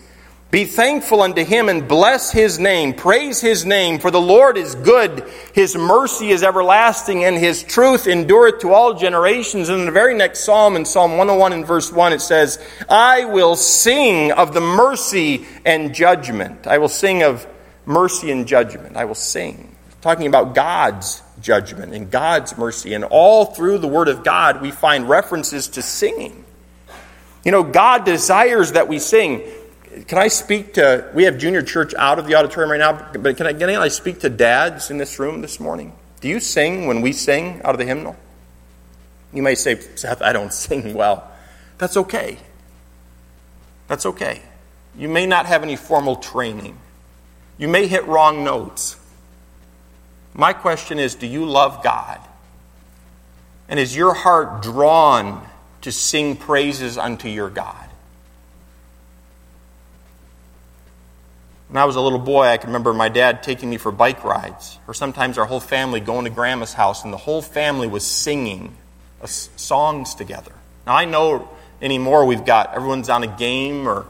[0.54, 2.94] Be thankful unto him and bless his name.
[2.94, 5.28] Praise his name, for the Lord is good.
[5.52, 9.70] His mercy is everlasting, and his truth endureth to all generations.
[9.70, 13.26] And in the very next psalm, in Psalm 101 and verse 1, it says, I
[13.26, 16.68] will sing of the mercy and judgment.
[16.68, 17.48] I will sing of
[17.86, 18.98] mercy and judgment.
[18.98, 19.76] I will sing.
[20.02, 22.94] Talking about God's judgment and God's mercy.
[22.94, 26.44] And all through the Word of God, we find references to singing.
[27.46, 29.44] You know, God desires that we sing
[30.08, 33.38] can I speak to, we have junior church out of the auditorium right now, but
[33.38, 35.94] can I, can I speak to dads in this room this morning?
[36.20, 38.16] Do you sing when we sing out of the hymnal?
[39.34, 41.30] You may say, Seth, I don't sing well.
[41.78, 42.38] That's okay.
[43.88, 44.42] That's okay.
[44.98, 46.78] You may not have any formal training.
[47.58, 48.98] You may hit wrong notes.
[50.34, 52.20] My question is do you love God?
[53.70, 55.48] And is your heart drawn
[55.82, 57.90] to sing praises unto your God?
[61.70, 64.24] When I was a little boy, I can remember my dad taking me for bike
[64.24, 68.06] rides, or sometimes our whole family going to grandma's house, and the whole family was
[68.06, 68.76] singing
[69.26, 70.52] songs together.
[70.86, 71.50] Now, I know
[71.82, 74.06] anymore we've got everyone's on a game, or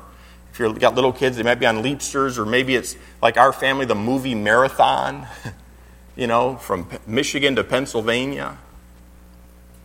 [0.54, 3.52] if you've got little kids, they might be on Leapsters, or maybe it's like our
[3.52, 5.26] family, the movie marathon,
[6.16, 8.60] you know, from Michigan to Pennsylvania.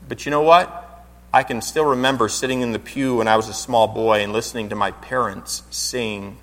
[0.07, 1.07] But you know what?
[1.33, 4.33] I can still remember sitting in the pew when I was a small boy and
[4.33, 6.37] listening to my parents sing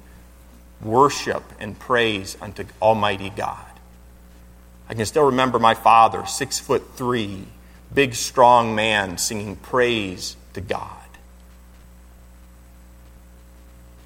[0.81, 3.65] worship and praise unto Almighty God.
[4.89, 7.45] I can still remember my father, six foot three,
[7.93, 11.04] big, strong man, singing praise to God.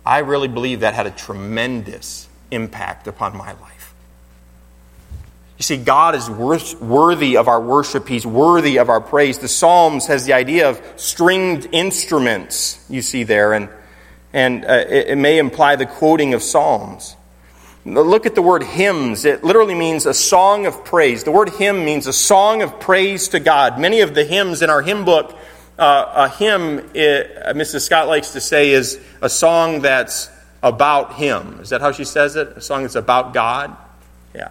[0.10, 3.94] I really believe that had a tremendous impact upon my life.
[5.60, 8.08] You see, God is worthy of our worship.
[8.08, 9.38] He's worthy of our praise.
[9.38, 13.70] The Psalms has the idea of stringed instruments, you see there, and
[14.34, 17.16] and uh, it, it may imply the quoting of Psalms.
[17.86, 19.26] Look at the word hymns.
[19.26, 21.24] It literally means a song of praise.
[21.24, 23.80] The word hymn means a song of praise to God.
[23.80, 25.38] Many of the hymns in our hymn book,
[25.80, 27.82] uh, a hymn, it, uh, Mrs.
[27.82, 30.30] Scott likes to say, is a song that's
[30.62, 31.60] about Him.
[31.62, 32.50] Is that how she says it?
[32.50, 33.76] A song that's about God?
[34.36, 34.50] Yeah.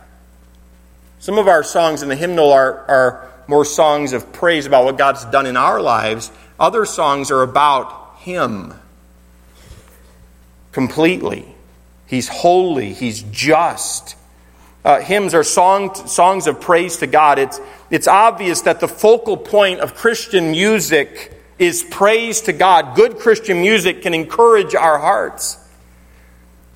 [1.18, 4.96] Some of our songs in the hymnal are, are more songs of praise about what
[4.96, 6.32] God's done in our lives.
[6.58, 8.72] Other songs are about Him
[10.72, 11.44] completely.
[12.06, 14.16] He's holy, He's just.
[14.84, 17.38] Uh, hymns are song, songs of praise to God.
[17.38, 17.60] It's,
[17.90, 22.94] it's obvious that the focal point of Christian music is praise to God.
[22.94, 25.58] Good Christian music can encourage our hearts.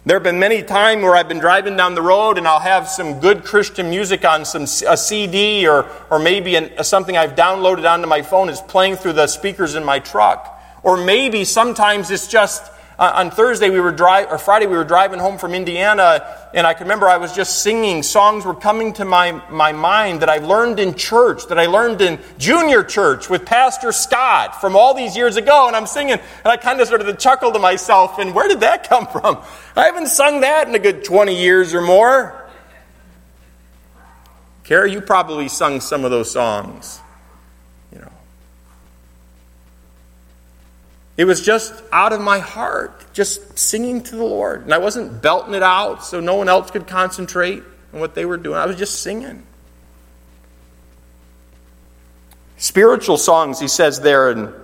[0.05, 2.88] There have been many times where I've been driving down the road and I'll have
[2.88, 7.88] some good Christian music on some a CD or, or maybe an, something I've downloaded
[7.88, 10.61] onto my phone is playing through the speakers in my truck.
[10.82, 12.68] Or maybe sometimes it's just
[12.99, 16.66] uh, on Thursday we were driving, or Friday we were driving home from Indiana, and
[16.66, 18.03] I can remember I was just singing.
[18.03, 22.01] Songs were coming to my, my mind that I learned in church, that I learned
[22.01, 26.22] in junior church with Pastor Scott from all these years ago, and I'm singing, and
[26.45, 29.43] I kind of started to chuckle to myself, and where did that come from?
[29.74, 32.38] I haven't sung that in a good 20 years or more.
[34.64, 37.01] Carrie, you probably sung some of those songs.
[41.16, 44.62] It was just out of my heart, just singing to the Lord.
[44.62, 48.24] And I wasn't belting it out so no one else could concentrate on what they
[48.24, 48.56] were doing.
[48.56, 49.42] I was just singing.
[52.56, 54.54] Spiritual songs, he says there in,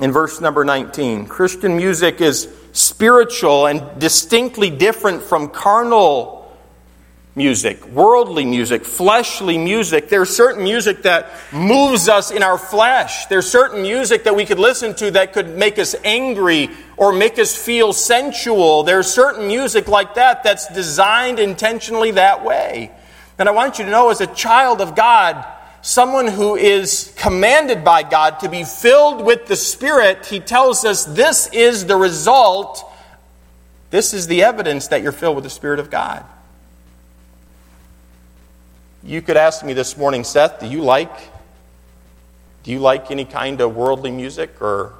[0.00, 1.26] in verse number 19.
[1.26, 6.35] Christian music is spiritual and distinctly different from carnal
[7.36, 10.08] music, worldly music, fleshly music.
[10.08, 13.26] There's certain music that moves us in our flesh.
[13.26, 17.38] There's certain music that we could listen to that could make us angry or make
[17.38, 18.84] us feel sensual.
[18.84, 22.90] There's certain music like that that's designed intentionally that way.
[23.38, 25.44] And I want you to know, as a child of God,
[25.82, 31.04] someone who is commanded by God to be filled with the Spirit, he tells us
[31.04, 32.82] this is the result.
[33.90, 36.24] This is the evidence that you're filled with the Spirit of God.
[39.06, 41.16] You could ask me this morning, Seth, do you like
[42.64, 44.94] do you like any kind of worldly music or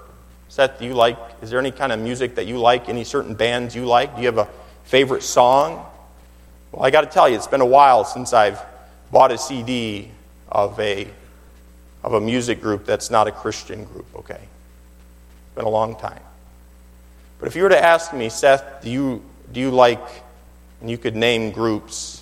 [0.48, 3.34] Seth, do you like is there any kind of music that you like, any certain
[3.34, 4.14] bands you like?
[4.14, 4.48] Do you have a
[4.84, 5.84] favorite song?
[6.70, 8.62] Well, I got to tell you, it's been a while since I've
[9.10, 10.12] bought a CD
[10.52, 11.08] of a
[12.04, 14.34] of a music group that's not a Christian group, okay?
[14.34, 16.22] It's been a long time.
[17.40, 20.06] But if you were to ask me, Seth, do you do you like
[20.80, 22.15] and you could name groups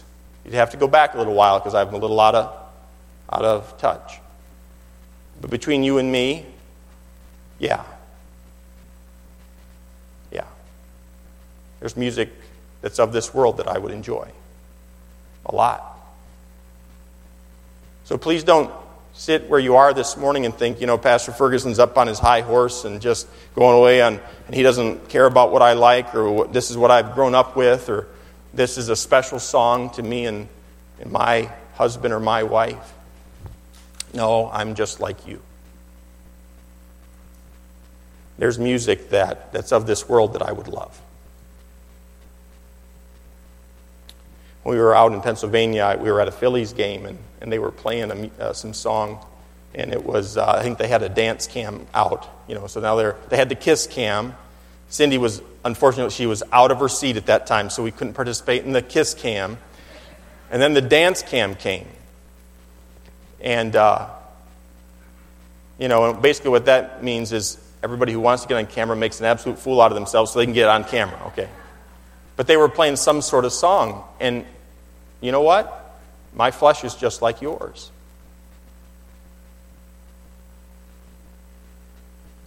[0.45, 2.57] You'd have to go back a little while because I'm a little out of,
[3.33, 4.21] out of touch.
[5.41, 6.47] But between you and me,
[7.59, 7.85] yeah.
[10.31, 10.45] Yeah.
[11.81, 12.31] There's music
[12.83, 14.29] that's of this world that I would enjoy
[15.47, 15.83] a lot.
[18.05, 18.71] So please don't
[19.15, 22.19] sit where you are this morning and think, you know, Pastor Ferguson's up on his
[22.19, 26.15] high horse and just going away on, and he doesn't care about what I like
[26.15, 28.09] or what, this is what I've grown up with or
[28.55, 30.49] this is a special song to me and,
[31.01, 32.95] and my husband or my wife.
[34.13, 35.43] No, I'm just like you.
[38.39, 41.01] There's music that, that's of this world that I would love.
[44.63, 47.59] When we were out in Pennsylvania, we were at a Phillies game, and, and they
[47.59, 49.25] were playing a, uh, some song,
[49.75, 52.81] and it was, uh, I think they had a dance cam out, you know, so
[52.81, 54.35] now they're, they had the kiss cam,
[54.89, 58.15] Cindy was, unfortunately, she was out of her seat at that time, so we couldn't
[58.15, 59.59] participate in the kiss cam.
[60.51, 61.89] And then the dance cam came.
[63.41, 64.09] And, uh,
[65.79, 69.21] you know, basically what that means is everybody who wants to get on camera makes
[69.21, 71.49] an absolute fool out of themselves so they can get on camera, okay?
[72.37, 74.05] But they were playing some sort of song.
[74.21, 74.45] And
[75.21, 75.99] you know what?
[76.35, 77.91] My flesh is just like yours.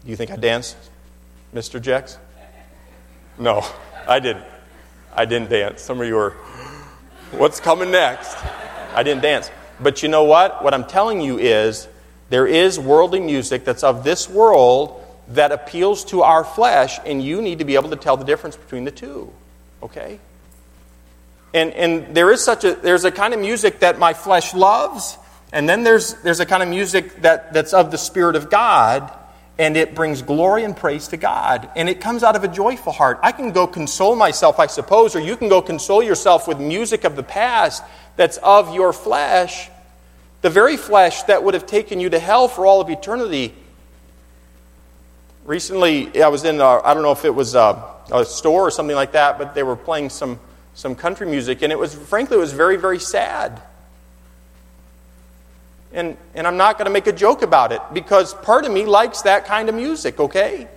[0.03, 0.77] Do you think I danced,
[1.53, 1.81] Mr.
[1.81, 2.17] Jex?
[3.39, 3.63] No,
[4.07, 4.45] I didn't.
[5.13, 5.81] I didn't dance.
[5.81, 6.31] Some of you are,
[7.31, 8.35] what's coming next?
[8.93, 9.51] I didn't dance.
[9.79, 10.63] But you know what?
[10.63, 11.87] What I'm telling you is
[12.29, 17.41] there is worldly music that's of this world that appeals to our flesh, and you
[17.41, 19.31] need to be able to tell the difference between the two.
[19.83, 20.19] Okay?
[21.53, 25.17] And, and there is such a there's a kind of music that my flesh loves,
[25.53, 29.11] and then there's there's a kind of music that, that's of the Spirit of God
[29.59, 31.69] and it brings glory and praise to God.
[31.75, 33.19] And it comes out of a joyful heart.
[33.23, 37.03] I can go console myself, I suppose, or you can go console yourself with music
[37.03, 37.83] of the past
[38.15, 39.69] that's of your flesh,
[40.41, 43.53] the very flesh that would have taken you to hell for all of eternity.
[45.45, 48.95] Recently, I was in, I don't know if it was a, a store or something
[48.95, 50.39] like that, but they were playing some,
[50.75, 53.61] some country music, and it was, frankly, it was very, very sad.
[55.93, 58.85] And, and I'm not going to make a joke about it because part of me
[58.85, 60.67] likes that kind of music, okay?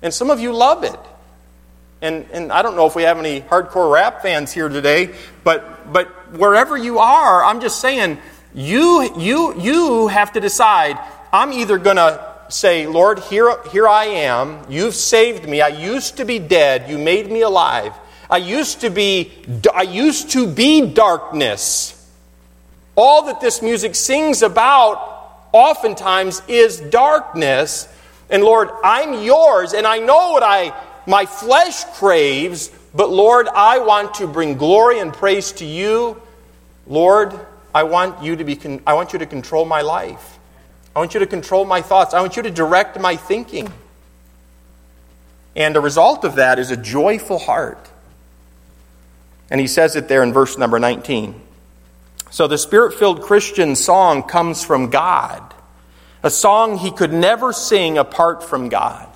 [0.00, 0.98] And some of you love it.
[2.00, 5.92] And, and I don't know if we have any hardcore rap fans here today, but,
[5.92, 8.18] but wherever you are, I'm just saying,
[8.54, 10.98] You, you, you have to decide
[11.32, 12.18] I'm either going to
[12.48, 14.64] say, Lord, here, here I am.
[14.70, 15.60] You've saved me.
[15.60, 16.88] I used to be dead.
[16.88, 17.92] You made me alive.
[18.30, 19.30] I used to be,
[19.74, 21.94] I used to be darkness.
[23.00, 24.98] All that this music sings about
[25.52, 27.86] oftentimes is darkness.
[28.28, 30.74] And Lord, I'm yours, and I know what I
[31.06, 36.20] my flesh craves, but Lord, I want to bring glory and praise to you.
[36.88, 37.38] Lord,
[37.72, 40.40] I want you to be con- I want you to control my life.
[40.96, 42.14] I want you to control my thoughts.
[42.14, 43.72] I want you to direct my thinking.
[45.54, 47.88] And the result of that is a joyful heart.
[49.50, 51.42] And he says it there in verse number 19.
[52.30, 55.42] So the spirit filled Christian song comes from God,
[56.22, 59.08] a song he could never sing apart from God.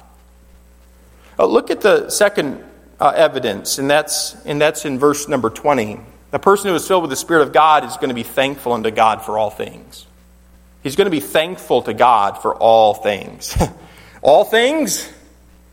[1.38, 2.62] Uh, look at the second
[3.00, 5.98] uh, evidence, and that's, and that's in verse number 20.
[6.30, 8.72] The person who is filled with the Spirit of God is going to be thankful
[8.72, 10.06] unto God for all things.
[10.82, 13.56] He's going to be thankful to God for all things.
[14.22, 15.10] all things?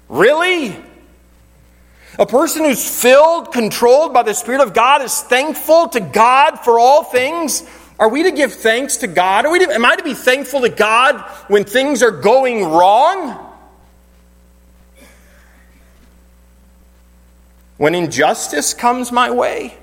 [0.07, 0.75] Really?
[2.19, 6.77] A person who's filled, controlled by the Spirit of God is thankful to God for
[6.77, 7.63] all things?
[7.97, 9.45] Are we to give thanks to God?
[9.45, 13.45] Are we to, am I to be thankful to God when things are going wrong?
[17.77, 19.77] When injustice comes my way?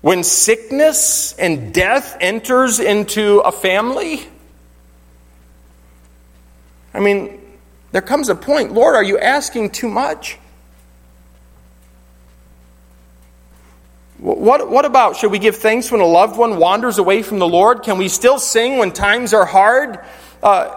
[0.00, 4.26] When sickness and death enters into a family?
[6.92, 7.40] I mean,
[7.92, 10.36] there comes a point, Lord, are you asking too much?
[14.20, 17.48] What, what about should we give thanks when a loved one wanders away from the
[17.48, 17.82] Lord?
[17.82, 19.98] Can we still sing when times are hard?
[20.42, 20.76] Uh,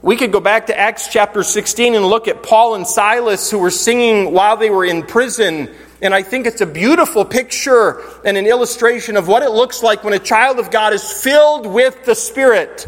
[0.00, 3.58] we could go back to Acts chapter 16 and look at Paul and Silas who
[3.58, 5.74] were singing while they were in prison.
[6.02, 10.04] And I think it's a beautiful picture and an illustration of what it looks like
[10.04, 12.86] when a child of God is filled with the Spirit.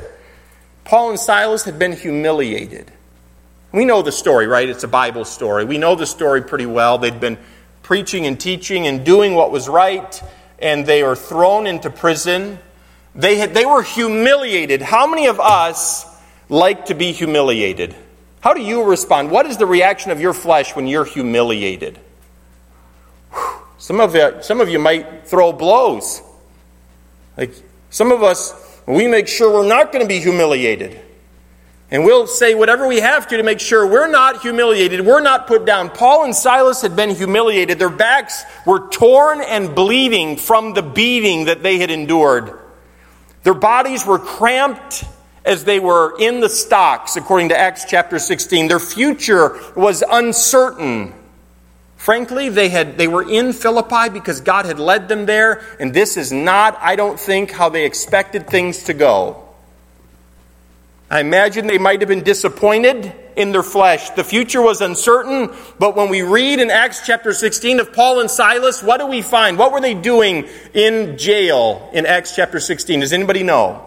[0.84, 2.92] Paul and Silas had been humiliated.
[3.72, 4.68] We know the story, right?
[4.68, 5.64] It's a Bible story.
[5.64, 6.98] We know the story pretty well.
[6.98, 7.38] They'd been
[7.86, 10.20] preaching and teaching and doing what was right,
[10.58, 12.58] and they were thrown into prison.
[13.14, 14.82] They, had, they were humiliated.
[14.82, 16.04] How many of us
[16.48, 17.94] like to be humiliated?
[18.40, 19.30] How do you respond?
[19.30, 22.00] What is the reaction of your flesh when you're humiliated?
[23.78, 26.22] Some of you, some of you might throw blows.
[27.36, 27.52] Like
[27.90, 31.00] some of us, we make sure we're not going to be humiliated.
[31.90, 35.46] And we'll say whatever we have to to make sure we're not humiliated, we're not
[35.46, 35.88] put down.
[35.90, 37.78] Paul and Silas had been humiliated.
[37.78, 42.58] Their backs were torn and bleeding from the beating that they had endured.
[43.44, 45.04] Their bodies were cramped
[45.44, 48.66] as they were in the stocks, according to Acts chapter 16.
[48.66, 51.14] Their future was uncertain.
[51.94, 56.16] Frankly, they, had, they were in Philippi because God had led them there, and this
[56.16, 59.45] is not, I don't think, how they expected things to go.
[61.08, 64.10] I imagine they might have been disappointed in their flesh.
[64.10, 68.30] The future was uncertain, but when we read in Acts chapter 16 of Paul and
[68.30, 69.56] Silas, what do we find?
[69.56, 73.00] What were they doing in jail in Acts chapter 16?
[73.00, 73.86] Does anybody know?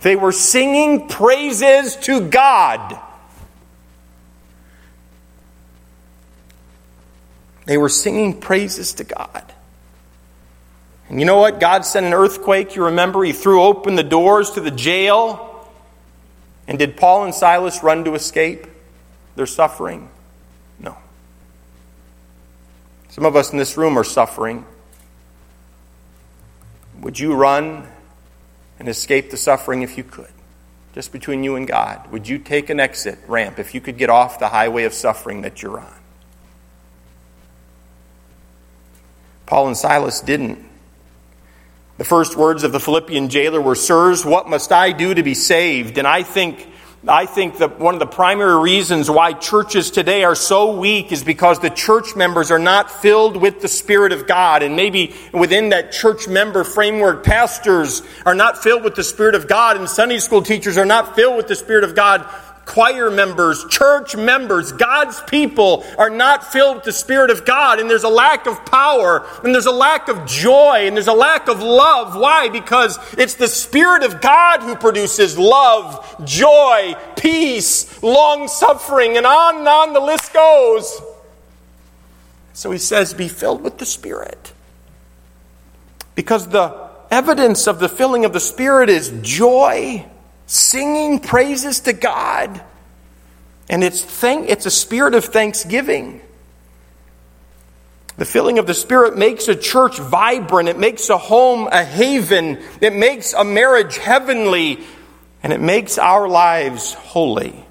[0.00, 2.98] They were singing praises to God.
[7.66, 9.44] They were singing praises to God.
[11.08, 11.60] And you know what?
[11.60, 12.74] God sent an earthquake.
[12.74, 15.49] You remember, He threw open the doors to the jail.
[16.70, 18.64] And did Paul and Silas run to escape
[19.34, 20.08] their suffering?
[20.78, 20.96] No.
[23.08, 24.64] Some of us in this room are suffering.
[27.00, 27.88] Would you run
[28.78, 30.30] and escape the suffering if you could?
[30.94, 32.08] Just between you and God.
[32.12, 35.42] Would you take an exit ramp if you could get off the highway of suffering
[35.42, 35.98] that you're on?
[39.46, 40.69] Paul and Silas didn't.
[42.00, 45.34] The first words of the Philippian jailer were, Sirs, what must I do to be
[45.34, 45.98] saved?
[45.98, 46.66] And I think,
[47.06, 51.22] I think that one of the primary reasons why churches today are so weak is
[51.22, 54.62] because the church members are not filled with the Spirit of God.
[54.62, 59.46] And maybe within that church member framework, pastors are not filled with the Spirit of
[59.46, 62.26] God, and Sunday school teachers are not filled with the Spirit of God
[62.70, 67.90] choir members, church members, God's people are not filled with the Spirit of God, and
[67.90, 71.48] there's a lack of power, and there's a lack of joy, and there's a lack
[71.48, 72.14] of love.
[72.14, 72.48] Why?
[72.48, 79.56] Because it's the Spirit of God who produces love, joy, peace, long suffering, and on
[79.58, 81.02] and on the list goes.
[82.52, 84.52] So he says, Be filled with the Spirit.
[86.14, 90.06] Because the evidence of the filling of the Spirit is joy
[90.50, 92.60] singing praises to God.
[93.68, 96.20] And it's, thank, it's a spirit of thanksgiving.
[98.16, 100.68] The filling of the Spirit makes a church vibrant.
[100.68, 102.58] It makes a home a haven.
[102.80, 104.80] It makes a marriage heavenly.
[105.42, 107.64] And it makes our lives holy.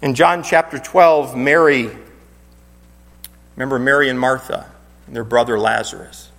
[0.00, 1.90] In John chapter 12, Mary,
[3.56, 4.68] remember Mary and Martha
[5.06, 6.30] and their brother Lazarus.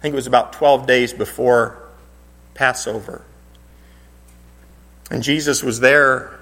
[0.00, 1.78] I think it was about 12 days before
[2.54, 3.22] Passover.
[5.10, 6.38] And Jesus was there,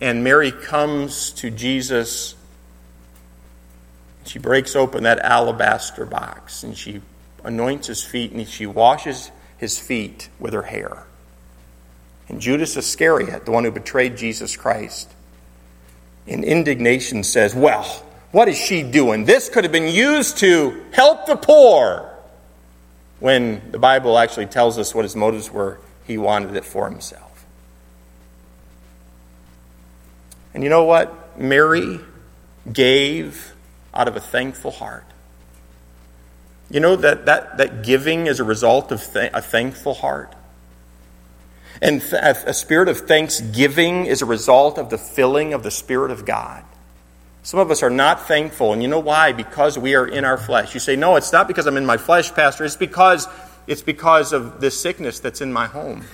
[0.00, 2.34] and Mary comes to Jesus.
[4.24, 7.02] She breaks open that alabaster box and she
[7.44, 11.06] anoints his feet and she washes his feet with her hair.
[12.28, 15.12] And Judas Iscariot, the one who betrayed Jesus Christ,
[16.26, 17.84] in indignation says, Well,
[18.32, 19.24] what is she doing?
[19.24, 22.08] This could have been used to help the poor.
[23.20, 27.21] When the Bible actually tells us what his motives were, he wanted it for himself.
[30.54, 31.38] And you know what?
[31.38, 32.00] Mary
[32.70, 33.54] gave
[33.94, 35.04] out of a thankful heart.
[36.70, 40.34] You know that, that, that giving is a result of th- a thankful heart?
[41.80, 46.24] And a spirit of thanksgiving is a result of the filling of the Spirit of
[46.24, 46.64] God.
[47.42, 49.32] Some of us are not thankful, and you know why?
[49.32, 50.74] Because we are in our flesh.
[50.74, 52.64] You say, No, it's not because I'm in my flesh, Pastor.
[52.64, 53.26] It's because
[53.66, 56.04] it's because of this sickness that's in my home.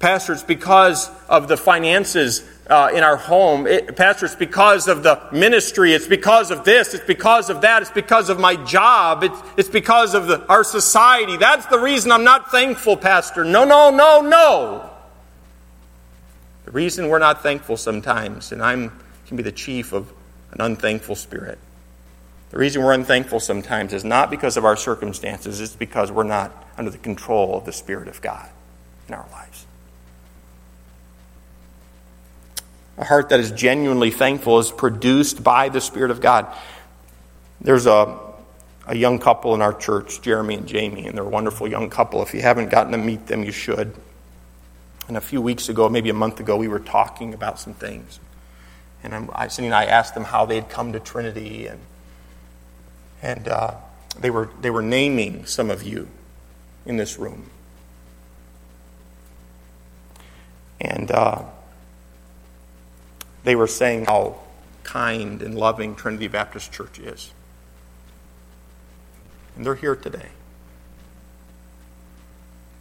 [0.00, 3.66] Pastor, it's because of the finances uh, in our home.
[3.66, 5.92] It, Pastor, it's because of the ministry.
[5.92, 6.94] It's because of this.
[6.94, 7.82] It's because of that.
[7.82, 9.24] It's because of my job.
[9.24, 11.36] It's, it's because of the, our society.
[11.36, 13.44] That's the reason I'm not thankful, Pastor.
[13.44, 14.90] No, no, no, no.
[16.64, 18.74] The reason we're not thankful sometimes, and I
[19.26, 20.10] can be the chief of
[20.52, 21.58] an unthankful spirit.
[22.50, 26.52] The reason we're unthankful sometimes is not because of our circumstances, it's because we're not
[26.78, 28.48] under the control of the Spirit of God
[29.08, 29.66] in our lives.
[32.96, 36.46] A heart that is genuinely thankful is produced by the Spirit of God.
[37.60, 38.18] There's a,
[38.86, 42.22] a young couple in our church, Jeremy and Jamie, and they're a wonderful young couple.
[42.22, 43.94] If you haven't gotten to meet them, you should.
[45.08, 48.20] And a few weeks ago, maybe a month ago, we were talking about some things.
[49.02, 51.80] And I, Cindy and I asked them how they'd come to Trinity, and,
[53.22, 53.74] and uh,
[54.18, 56.08] they, were, they were naming some of you
[56.86, 57.50] in this room.
[60.80, 61.44] And uh,
[63.44, 64.40] they were saying how
[64.82, 67.32] kind and loving Trinity Baptist Church is.
[69.56, 70.30] And they're here today.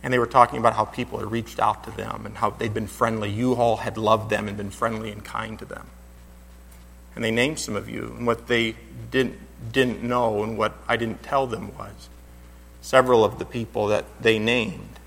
[0.01, 2.73] And they were talking about how people had reached out to them and how they'd
[2.73, 3.29] been friendly.
[3.29, 5.87] You all had loved them and been friendly and kind to them.
[7.15, 8.13] And they named some of you.
[8.17, 8.75] And what they
[9.11, 9.37] didn't,
[9.71, 12.09] didn't know and what I didn't tell them was
[12.81, 14.99] several of the people that they named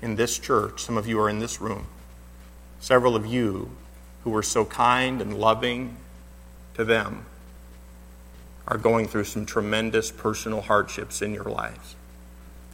[0.00, 1.86] in this church, some of you are in this room,
[2.80, 3.70] several of you
[4.24, 5.96] who were so kind and loving
[6.74, 7.26] to them
[8.66, 11.96] are going through some tremendous personal hardships in your lives.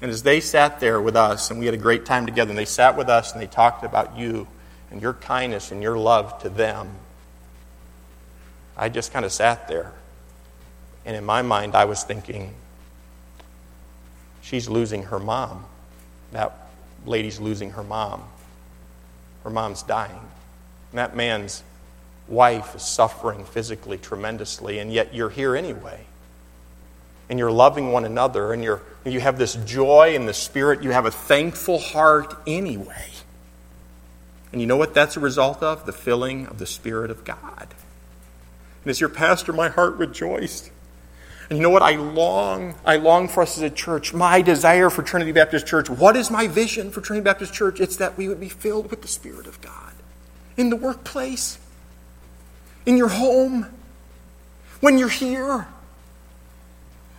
[0.00, 2.58] And as they sat there with us, and we had a great time together, and
[2.58, 4.46] they sat with us and they talked about you
[4.90, 6.90] and your kindness and your love to them,
[8.76, 9.92] I just kind of sat there.
[11.04, 12.54] And in my mind, I was thinking,
[14.42, 15.64] she's losing her mom.
[16.32, 16.68] That
[17.06, 18.22] lady's losing her mom.
[19.42, 20.20] Her mom's dying.
[20.98, 21.62] And that man's
[22.26, 26.06] wife is suffering physically tremendously, and yet you're here anyway.
[27.30, 30.82] And you're loving one another, and you're, you have this joy in the Spirit.
[30.82, 33.10] You have a thankful heart anyway.
[34.50, 35.86] And you know what that's a result of?
[35.86, 37.68] The filling of the Spirit of God.
[38.82, 40.68] And as your pastor, my heart rejoiced.
[41.48, 41.82] And you know what?
[41.82, 44.12] I long, I long for us as a church.
[44.12, 45.88] My desire for Trinity Baptist Church.
[45.88, 47.78] What is my vision for Trinity Baptist Church?
[47.78, 49.87] It's that we would be filled with the Spirit of God
[50.58, 51.58] in the workplace,
[52.84, 53.66] in your home,
[54.80, 55.66] when you're here.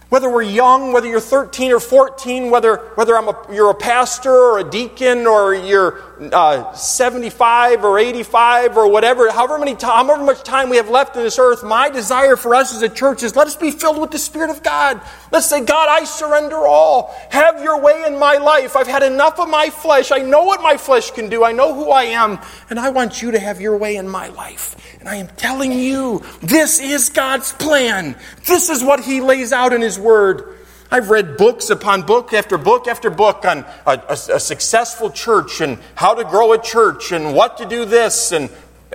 [0.09, 4.33] Whether we're young, whether you're 13 or 14, whether, whether I'm a, you're a pastor
[4.33, 6.01] or a deacon or you're
[6.33, 11.21] uh, 75 or 85 or whatever, however, many however much time we have left in
[11.21, 14.09] this earth, my desire for us as a church is let us be filled with
[14.09, 14.99] the Spirit of God.
[15.31, 17.15] Let's say, God, I surrender all.
[17.29, 18.75] Have your way in my life.
[18.75, 20.11] I've had enough of my flesh.
[20.11, 21.43] I know what my flesh can do.
[21.43, 22.39] I know who I am.
[22.71, 24.75] And I want you to have your way in my life.
[24.99, 28.15] And I am telling you, this is God's plan.
[28.45, 30.55] This is what He lays out in His Word.
[30.91, 35.61] I've read books upon book after book after book on a, a, a, successful church
[35.61, 38.31] and how to grow a church and what to do this.
[38.31, 38.49] And,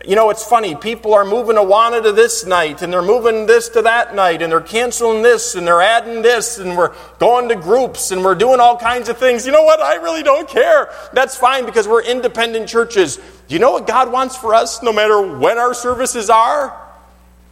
[0.04, 0.74] you know, it's funny.
[0.74, 4.50] People are moving Awana to this night and they're moving this to that night and
[4.50, 8.58] they're canceling this and they're adding this and we're going to groups and we're doing
[8.58, 9.46] all kinds of things.
[9.46, 9.78] You know what?
[9.80, 10.90] I really don't care.
[11.12, 13.16] That's fine because we're independent churches.
[13.16, 16.76] Do you know what God wants for us no matter when our services are?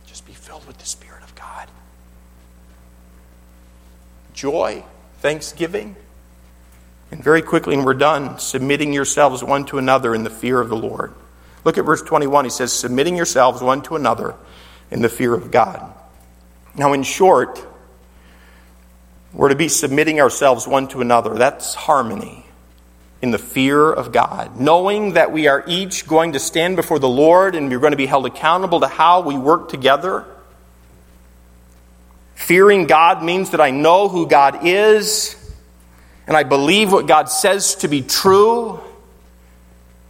[0.04, 1.68] Just be filled with the Spirit of God.
[4.42, 4.82] Joy,
[5.18, 5.94] thanksgiving.
[7.12, 10.68] And very quickly, and we're done, submitting yourselves one to another in the fear of
[10.68, 11.12] the Lord.
[11.64, 12.46] Look at verse 21.
[12.46, 14.34] He says, submitting yourselves one to another
[14.90, 15.94] in the fear of God.
[16.74, 17.64] Now, in short,
[19.32, 21.34] we're to be submitting ourselves one to another.
[21.34, 22.44] That's harmony
[23.20, 27.08] in the fear of God, knowing that we are each going to stand before the
[27.08, 30.26] Lord and we're going to be held accountable to how we work together.
[32.42, 35.36] Fearing God means that I know who God is
[36.26, 38.80] and I believe what God says to be true.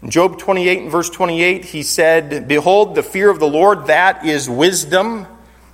[0.03, 4.24] In Job 28 and verse 28, he said, Behold, the fear of the Lord, that
[4.24, 5.26] is wisdom.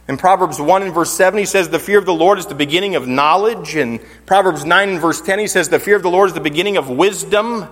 [0.09, 2.57] In Proverbs 1 and verse 7, he says, The fear of the Lord is the
[2.57, 3.77] beginning of knowledge.
[3.77, 6.41] In Proverbs 9 and verse 10, he says, The fear of the Lord is the
[6.41, 7.69] beginning of wisdom.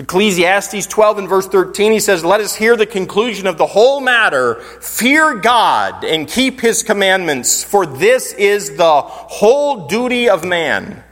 [0.00, 4.00] Ecclesiastes 12 and verse 13, he says, Let us hear the conclusion of the whole
[4.00, 4.54] matter.
[4.54, 11.04] Fear God and keep his commandments, for this is the whole duty of man.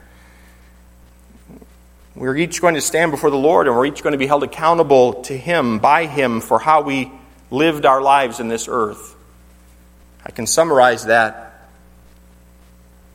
[2.14, 4.42] We're each going to stand before the Lord and we're each going to be held
[4.42, 7.12] accountable to him, by him, for how we
[7.50, 9.14] lived our lives in this earth.
[10.24, 11.68] I can summarize that.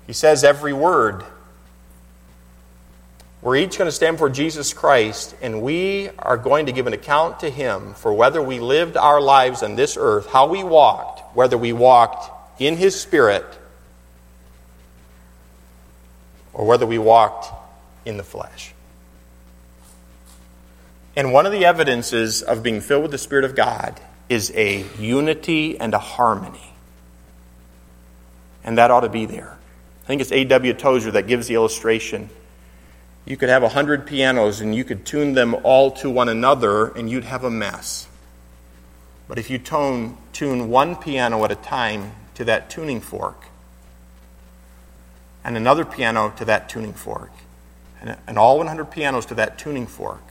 [0.06, 1.26] He says every word.
[3.44, 6.94] We're each going to stand before Jesus Christ, and we are going to give an
[6.94, 11.36] account to Him for whether we lived our lives on this earth, how we walked,
[11.36, 12.32] whether we walked
[12.62, 13.46] in His Spirit,
[16.54, 17.48] or whether we walked
[18.06, 18.74] in the flesh.
[21.16, 24.86] And one of the evidences of being filled with the Spirit of God is a
[24.98, 26.74] unity and a harmony
[28.64, 29.58] and that ought to be there.
[30.04, 30.74] I think it's A.W.
[30.74, 32.30] Tozer that gives the illustration.
[33.26, 36.88] You could have a hundred pianos and you could tune them all to one another
[36.88, 38.08] and you'd have a mess.
[39.28, 43.46] But if you tone, tune one piano at a time to that tuning fork,
[45.44, 47.32] and another piano to that tuning fork,
[48.02, 50.24] and, and all 100 pianos to that tuning fork,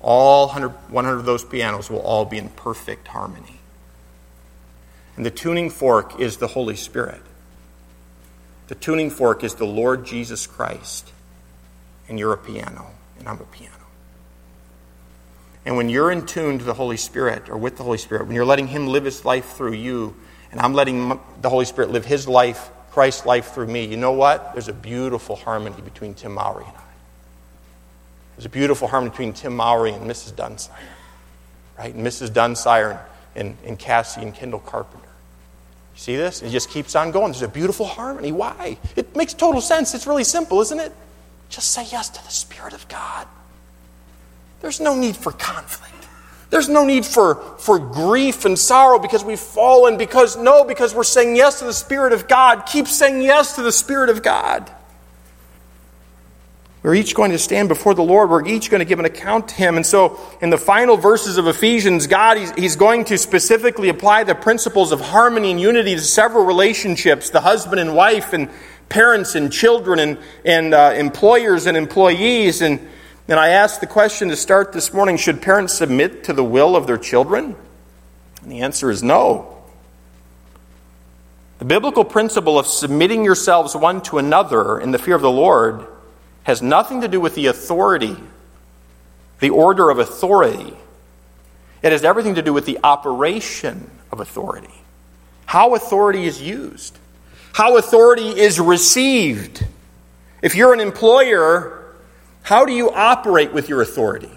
[0.00, 3.60] all 100, 100 of those pianos will all be in perfect harmony.
[5.16, 7.22] And the tuning fork is the Holy Spirit.
[8.68, 11.12] The tuning fork is the Lord Jesus Christ.
[12.10, 12.90] And you're a piano,
[13.20, 13.76] and I'm a piano.
[15.64, 18.34] And when you're in tune to the Holy Spirit, or with the Holy Spirit, when
[18.34, 20.16] you're letting Him live His life through you,
[20.50, 24.10] and I'm letting the Holy Spirit live His life, Christ's life through me, you know
[24.10, 24.54] what?
[24.54, 26.80] There's a beautiful harmony between Tim Mowry and I.
[28.36, 30.32] There's a beautiful harmony between Tim Mowry and Mrs.
[30.32, 30.70] Dunsire,
[31.78, 31.94] right?
[31.94, 32.30] And Mrs.
[32.30, 32.98] Dunsire
[33.36, 35.06] and, and, and Cassie and Kendall Carpenter.
[35.94, 36.42] You See this?
[36.42, 37.30] It just keeps on going.
[37.30, 38.32] There's a beautiful harmony.
[38.32, 38.78] Why?
[38.96, 39.94] It makes total sense.
[39.94, 40.92] It's really simple, isn't it?
[41.50, 43.26] Just say yes to the Spirit of God.
[44.62, 45.94] There's no need for conflict.
[46.50, 49.96] There's no need for, for grief and sorrow because we've fallen.
[49.96, 52.62] Because, no, because we're saying yes to the Spirit of God.
[52.66, 54.70] Keep saying yes to the Spirit of God.
[56.82, 58.30] We're each going to stand before the Lord.
[58.30, 59.76] We're each going to give an account to Him.
[59.76, 64.24] And so, in the final verses of Ephesians, God, He's, he's going to specifically apply
[64.24, 68.48] the principles of harmony and unity to several relationships the husband and wife, and
[68.90, 72.60] parents and children, and, and uh, employers and employees.
[72.60, 72.86] And,
[73.26, 76.76] and I asked the question to start this morning should parents submit to the will
[76.76, 77.56] of their children?
[78.42, 79.56] And the answer is no.
[81.58, 85.86] The biblical principle of submitting yourselves one to another in the fear of the Lord
[86.42, 88.16] has nothing to do with the authority,
[89.40, 90.74] the order of authority.
[91.82, 94.72] It has everything to do with the operation of authority.
[95.46, 96.98] How authority is used,
[97.52, 99.64] how authority is received.
[100.42, 101.94] If you're an employer,
[102.42, 104.30] how do you operate with your authority?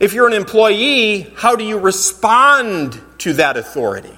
[0.00, 4.16] If you're an employee, how do you respond to that authority?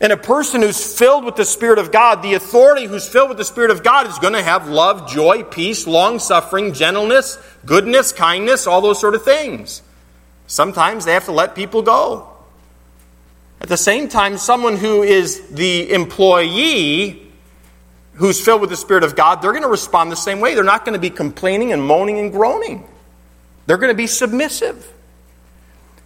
[0.00, 3.36] And a person who's filled with the Spirit of God, the authority who's filled with
[3.36, 7.36] the Spirit of God is going to have love, joy, peace, long suffering, gentleness,
[7.66, 9.82] goodness, kindness, all those sort of things.
[10.46, 12.29] Sometimes they have to let people go.
[13.60, 17.26] At the same time, someone who is the employee
[18.14, 20.54] who's filled with the Spirit of God, they're going to respond the same way.
[20.54, 22.86] They're not going to be complaining and moaning and groaning,
[23.66, 24.94] they're going to be submissive.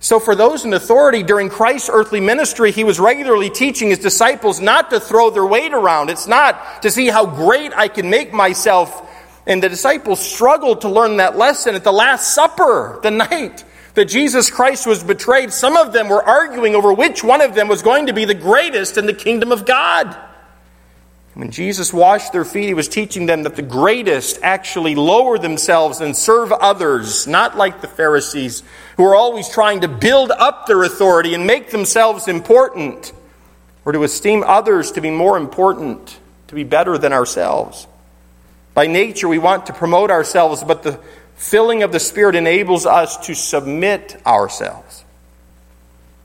[0.01, 4.61] So, for those in authority during Christ's earthly ministry, he was regularly teaching his disciples
[4.61, 6.11] not to throw their weight around.
[6.11, 9.01] It's not to see how great I can make myself.
[9.47, 13.65] And the disciples struggled to learn that lesson at the Last Supper, the night
[13.95, 15.53] that Jesus Christ was betrayed.
[15.53, 18.35] Some of them were arguing over which one of them was going to be the
[18.35, 20.17] greatest in the kingdom of God.
[21.35, 26.01] When Jesus washed their feet, he was teaching them that the greatest actually lower themselves
[26.01, 28.63] and serve others, not like the Pharisees,
[28.97, 33.13] who are always trying to build up their authority and make themselves important,
[33.85, 37.89] or to esteem others to be more important, to be better than ourselves.
[38.73, 41.01] By nature, we want to promote ourselves, but the
[41.37, 45.05] filling of the Spirit enables us to submit ourselves.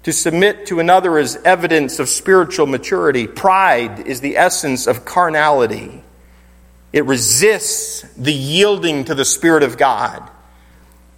[0.03, 3.27] To submit to another is evidence of spiritual maturity.
[3.27, 6.03] Pride is the essence of carnality.
[6.93, 10.29] It resists the yielding to the Spirit of God.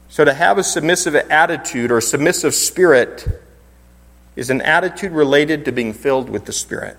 [0.10, 3.26] So, to have a submissive attitude or submissive spirit
[4.36, 6.98] is an attitude related to being filled with the Spirit.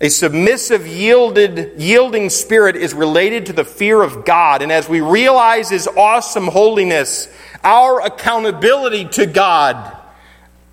[0.00, 4.62] A submissive, yielded, yielding spirit is related to the fear of God.
[4.62, 7.28] And as we realize His awesome holiness,
[7.64, 9.96] our accountability to God,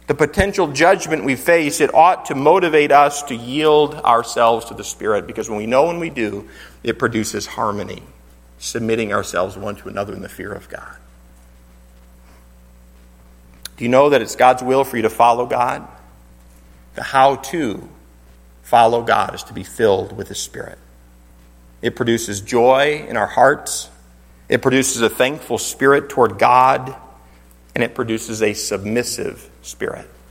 [0.06, 4.84] the potential judgment we face, it ought to motivate us to yield ourselves to the
[4.84, 5.26] Spirit.
[5.26, 6.48] Because when we know when we do,
[6.84, 8.04] it produces harmony,
[8.60, 10.98] submitting ourselves one to another in the fear of God.
[13.78, 15.88] Do you know that it's God's will for you to follow God?
[16.94, 17.90] The how to
[18.66, 20.78] follow God is to be filled with His Spirit.
[21.82, 23.90] It produces joy in our hearts,
[24.50, 26.96] it produces a thankful spirit toward God,
[27.74, 30.10] and it produces a submissive spirit.